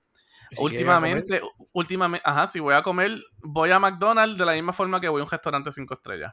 [0.50, 1.42] Si Últimamente,
[1.74, 5.20] últimamente, ajá, si voy a comer, voy a McDonald's de la misma forma que voy
[5.20, 6.32] a un restaurante cinco estrellas.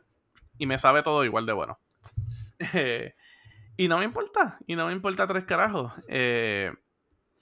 [0.58, 1.78] Y me sabe todo igual de bueno.
[2.74, 3.16] Eh,
[3.76, 5.92] y no me importa, y no me importa tres carajos.
[6.08, 6.72] Eh,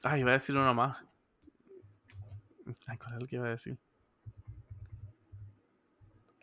[0.03, 0.97] ay, iba a decir uno más.
[2.87, 3.77] Ay, ¿cuál es el que iba a decir?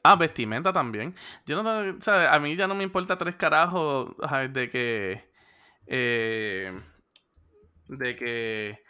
[0.04, 1.16] Ah, vestimenta también.
[1.46, 1.98] Yo no.
[2.30, 4.14] A mí ya no me importa tres carajos
[4.52, 5.35] de que.
[5.86, 6.80] Eh,
[7.88, 8.82] de que.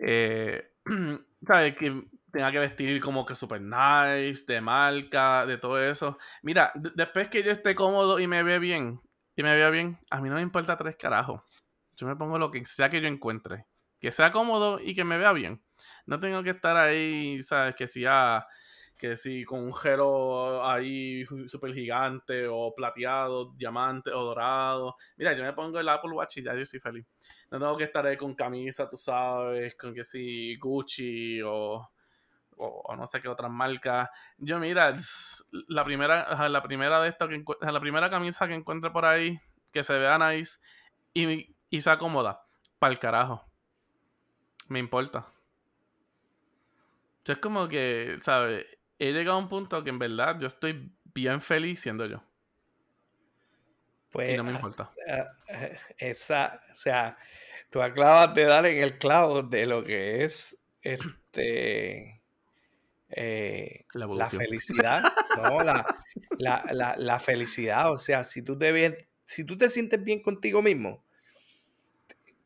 [0.00, 0.70] eh,
[1.46, 1.76] ¿sabes?
[1.76, 6.18] Que tenga que vestir como que super nice, de marca, de todo eso.
[6.42, 9.00] Mira, después que yo esté cómodo y me ve bien,
[9.36, 11.42] y me vea bien, a mí no me importa tres carajos.
[11.96, 13.66] Yo me pongo lo que sea que yo encuentre.
[14.00, 15.62] Que sea cómodo y que me vea bien.
[16.06, 17.74] No tengo que estar ahí, ¿sabes?
[17.76, 18.46] Que si, ah,
[19.04, 24.96] que si con un gelo ahí súper gigante, o plateado, diamante, o dorado.
[25.18, 27.06] Mira, yo me pongo el Apple Watch y ya yo soy feliz.
[27.50, 31.86] No tengo que estar ahí con camisa, tú sabes, con que si Gucci o,
[32.56, 34.08] o, no sé qué otras marcas.
[34.38, 34.96] Yo, mira,
[35.68, 39.38] la primera, la primera de esto que la primera camisa que encuentre por ahí,
[39.70, 40.60] que se vea nice
[41.12, 42.46] y, y sea cómoda,
[42.78, 43.44] para el carajo.
[44.68, 45.26] Me importa.
[47.26, 48.64] Yo es como que, ¿sabes?
[48.98, 52.22] He llegado a un punto que en verdad yo estoy bien feliz siendo yo.
[54.10, 54.92] pues, no me importa.
[55.08, 57.18] ah, eh, esa, o sea,
[57.70, 62.22] tú acabas de dar en el clavo de lo que es este
[63.10, 65.02] eh, La felicidad,
[65.36, 65.62] ¿no?
[65.62, 65.86] La,
[66.38, 70.22] la, la, la felicidad, o sea, si tú te bien, si tú te sientes bien
[70.22, 71.03] contigo mismo,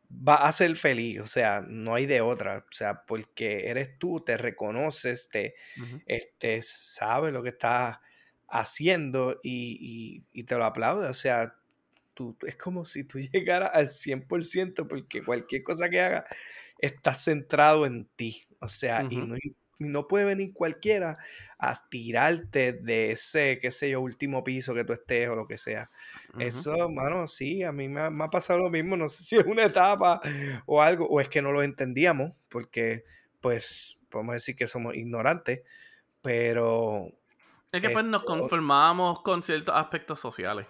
[0.08, 4.20] vas a ser feliz, o sea, no hay de otra, o sea, porque eres tú,
[4.24, 5.54] te reconoces, te,
[6.06, 7.98] este, sabes lo que estás
[8.48, 11.54] haciendo y, y- y te lo aplaude, o sea,
[12.14, 16.24] tú, es como si tú llegaras al 100% porque cualquier cosa que hagas
[16.78, 19.36] está centrado en ti, o sea, y no
[20.08, 21.18] puede venir cualquiera
[21.58, 25.58] a tirarte de ese, qué sé yo, último piso que tú estés o lo que
[25.58, 25.90] sea.
[26.38, 29.36] Eso, mano, sí, a mí me ha, me ha pasado lo mismo, no sé si
[29.36, 30.20] es una etapa
[30.66, 33.04] o algo, o es que no lo entendíamos, porque
[33.40, 35.62] pues podemos decir que somos ignorantes,
[36.22, 37.12] pero
[37.72, 40.66] Es que pues nos conformamos con ciertos aspectos sociales.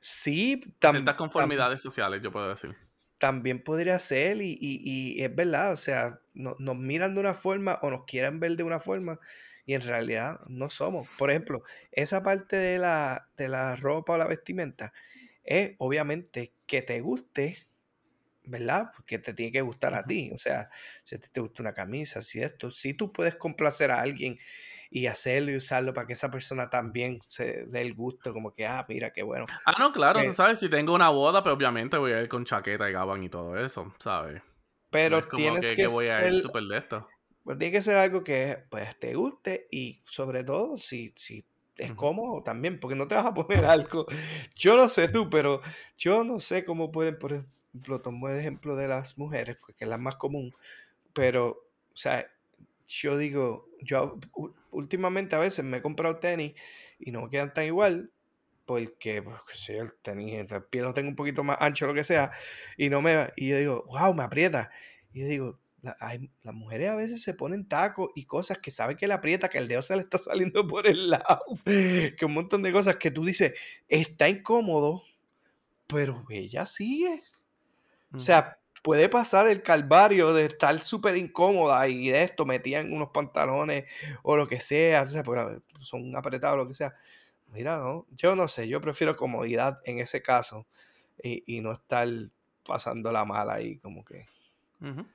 [0.00, 2.76] sí, con tam- ciertas tam- conformidades sociales, yo puedo decir.
[3.24, 7.34] También podría ser y, y- y es verdad, o sea, no- nos miran de una
[7.34, 9.18] forma o nos quieren ver de una forma
[9.66, 11.08] y en realidad no somos.
[11.18, 11.62] Por ejemplo,
[11.92, 14.92] esa parte de la, de la ropa o la vestimenta
[15.44, 17.56] es obviamente que te guste,
[18.44, 18.90] ¿verdad?
[18.94, 20.70] Porque te tiene que gustar a ti, o sea,
[21.04, 24.38] si a ti te gusta una camisa, si esto, si tú puedes complacer a alguien
[24.94, 28.64] y hacerlo y usarlo para que esa persona también se dé el gusto, como que,
[28.64, 29.44] ah, mira, qué bueno.
[29.66, 32.28] Ah, no, claro, Eh, tú sabes, si tengo una boda, pues obviamente voy a ir
[32.28, 34.40] con chaqueta y gabán y todo eso, ¿sabes?
[34.92, 37.08] Pero no es como tienes que, que, que voy a ir súper de esto.
[37.42, 41.44] Pues tiene que ser algo que pues te guste y sobre todo si, si
[41.76, 44.06] es cómodo también, porque no te vas a poner algo.
[44.54, 45.60] Yo no sé tú, pero
[45.98, 49.90] yo no sé cómo pueden, por ejemplo, tomo el ejemplo de las mujeres, porque es
[49.90, 50.54] la más común,
[51.12, 52.28] pero, o sea,
[52.86, 54.18] yo digo, yo
[54.74, 56.54] últimamente a veces me he comprado tenis
[56.98, 58.10] y no me quedan tan igual.
[58.66, 59.36] Porque, pues,
[59.68, 62.30] yo, el tenis, el pie lo tengo un poquito más ancho, lo que sea,
[62.78, 64.70] y no me, y yo digo, wow, me aprieta.
[65.12, 68.70] Y yo digo, la- hay- las mujeres a veces se ponen tacos y cosas que
[68.70, 72.24] saben que le aprieta, que el dedo se le está saliendo por el lado, que
[72.24, 73.52] un montón de cosas que tú dices,
[73.88, 75.02] está incómodo,
[75.86, 77.22] pero ella sigue.
[78.14, 82.92] O sea, puede pasar el calvario de estar súper incómoda y de esto metida en
[82.92, 83.86] unos pantalones
[84.22, 86.94] o lo que sea, o son apretados, lo que sea.
[87.46, 90.66] Mira, no, yo no sé, yo prefiero comodidad en ese caso
[91.22, 92.06] y, no estar
[92.62, 94.26] pasando la mala ahí como que...
[94.82, 95.06] Ujú.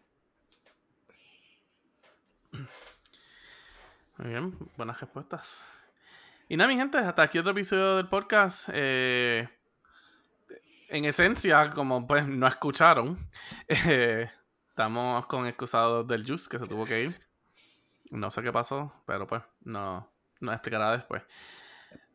[4.17, 5.61] Muy bien, buenas respuestas.
[6.47, 8.67] Y nada, mi gente, hasta aquí otro episodio del podcast.
[8.73, 9.47] Eh,
[10.89, 13.17] en esencia, como pues no escucharon,
[13.67, 14.29] eh,
[14.69, 17.15] estamos con excusados del Juice que se tuvo que ir.
[18.11, 21.21] No sé qué pasó, pero pues no, nos explicará después.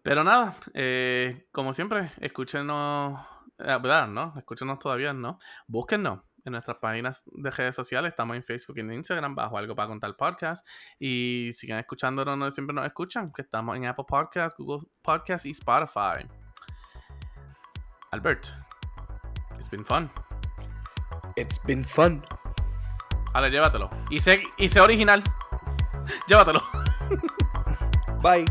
[0.03, 3.27] Pero nada, eh, como siempre, escúchenos,
[3.59, 3.79] eh.
[4.09, 4.35] ¿No?
[4.37, 5.39] Escúchenos todavía, ¿no?
[5.67, 8.11] Búsquennos en nuestras páginas de redes sociales.
[8.11, 10.67] Estamos en Facebook y en Instagram bajo algo para contar podcast.
[10.99, 15.51] Y sigan escuchándonos, no siempre nos escuchan, que estamos en Apple Podcasts, Google Podcasts y
[15.51, 16.44] Spotify.
[18.15, 18.55] Albert,
[19.59, 20.09] it's been fun.
[21.35, 22.23] It's been fun.
[23.35, 23.91] Ale, llévatelo.
[24.09, 25.21] Y sé, y sé original.
[26.29, 26.63] Llévatelo.
[28.23, 28.45] Bye.